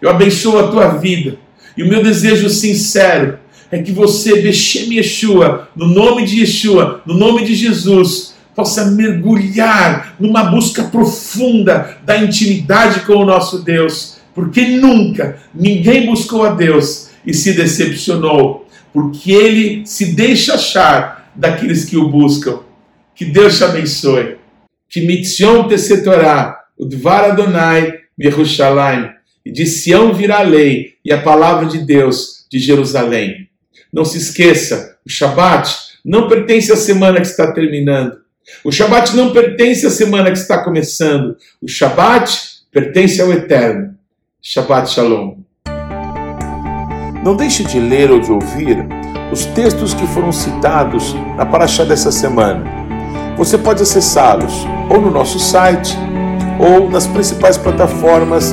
Eu 0.00 0.10
abençoo 0.10 0.58
a 0.58 0.68
tua 0.68 0.88
vida. 0.88 1.38
E 1.76 1.82
o 1.82 1.88
meu 1.88 2.02
desejo 2.02 2.48
sincero 2.48 3.38
é 3.70 3.82
que 3.82 3.92
você, 3.92 4.40
Bechem 4.40 4.94
Yeshua, 4.94 5.68
no 5.76 5.86
nome 5.86 6.24
de 6.24 6.40
Yeshua, 6.40 7.02
no 7.04 7.14
nome 7.14 7.44
de 7.44 7.54
Jesus, 7.54 8.34
possa 8.54 8.86
mergulhar 8.86 10.16
numa 10.18 10.44
busca 10.44 10.84
profunda 10.84 11.98
da 12.04 12.16
intimidade 12.16 13.00
com 13.00 13.14
o 13.14 13.24
nosso 13.24 13.62
Deus, 13.62 14.16
porque 14.34 14.62
nunca 14.62 15.38
ninguém 15.54 16.06
buscou 16.06 16.44
a 16.44 16.50
Deus 16.50 17.10
e 17.26 17.34
se 17.34 17.52
decepcionou, 17.52 18.66
porque 18.92 19.30
ele 19.30 19.86
se 19.86 20.06
deixa 20.06 20.54
achar 20.54 21.30
daqueles 21.34 21.84
que 21.84 21.96
o 21.96 22.08
buscam. 22.08 22.60
Que 23.14 23.24
Deus 23.24 23.58
te 23.58 23.64
abençoe. 23.64 24.36
Que 24.88 25.06
mitzion 25.06 25.68
tesetorá, 25.68 26.58
udvar 26.78 27.24
Adonai, 27.24 27.92
Yerushalayim 28.18 29.17
e 29.48 29.50
de 29.50 29.64
Sião 29.64 30.12
virá 30.12 30.40
a 30.40 30.42
lei 30.42 30.96
e 31.02 31.10
a 31.10 31.22
palavra 31.22 31.64
de 31.64 31.78
Deus 31.78 32.44
de 32.50 32.58
Jerusalém. 32.58 33.48
Não 33.90 34.04
se 34.04 34.18
esqueça, 34.18 34.98
o 35.06 35.08
Shabat 35.08 35.74
não 36.04 36.28
pertence 36.28 36.70
à 36.70 36.76
semana 36.76 37.18
que 37.18 37.28
está 37.28 37.50
terminando. 37.50 38.12
O 38.62 38.70
Shabat 38.70 39.16
não 39.16 39.32
pertence 39.32 39.86
à 39.86 39.90
semana 39.90 40.30
que 40.30 40.36
está 40.36 40.62
começando. 40.62 41.34
O 41.62 41.66
Shabat 41.66 42.30
pertence 42.70 43.22
ao 43.22 43.32
Eterno. 43.32 43.94
Shabbat 44.42 44.90
Shalom. 44.90 45.38
Não 47.24 47.34
deixe 47.34 47.64
de 47.64 47.80
ler 47.80 48.10
ou 48.10 48.20
de 48.20 48.30
ouvir 48.30 48.86
os 49.32 49.46
textos 49.46 49.94
que 49.94 50.06
foram 50.08 50.30
citados 50.30 51.14
na 51.38 51.46
Paraxá 51.46 51.84
dessa 51.84 52.12
semana. 52.12 52.64
Você 53.38 53.56
pode 53.56 53.82
acessá-los 53.82 54.52
ou 54.90 55.00
no 55.00 55.10
nosso 55.10 55.38
site 55.38 55.96
ou 56.58 56.90
nas 56.90 57.06
principais 57.06 57.56
plataformas 57.56 58.52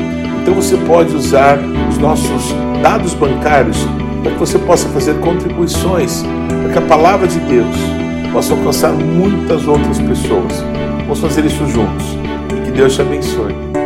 Então 0.51 0.61
você 0.61 0.75
pode 0.75 1.15
usar 1.15 1.57
os 1.89 1.97
nossos 1.97 2.53
dados 2.83 3.13
bancários 3.13 3.77
para 4.21 4.33
que 4.33 4.37
você 4.37 4.59
possa 4.59 4.89
fazer 4.89 5.17
contribuições 5.21 6.23
para 6.61 6.73
que 6.73 6.77
a 6.77 6.81
palavra 6.81 7.25
de 7.25 7.39
Deus 7.39 7.73
possa 8.33 8.53
alcançar 8.53 8.91
muitas 8.91 9.65
outras 9.65 9.97
pessoas. 9.97 10.61
Vamos 11.03 11.21
fazer 11.21 11.45
isso 11.45 11.65
juntos. 11.69 12.05
E 12.53 12.65
que 12.65 12.71
Deus 12.71 12.95
te 12.95 13.01
abençoe. 13.01 13.80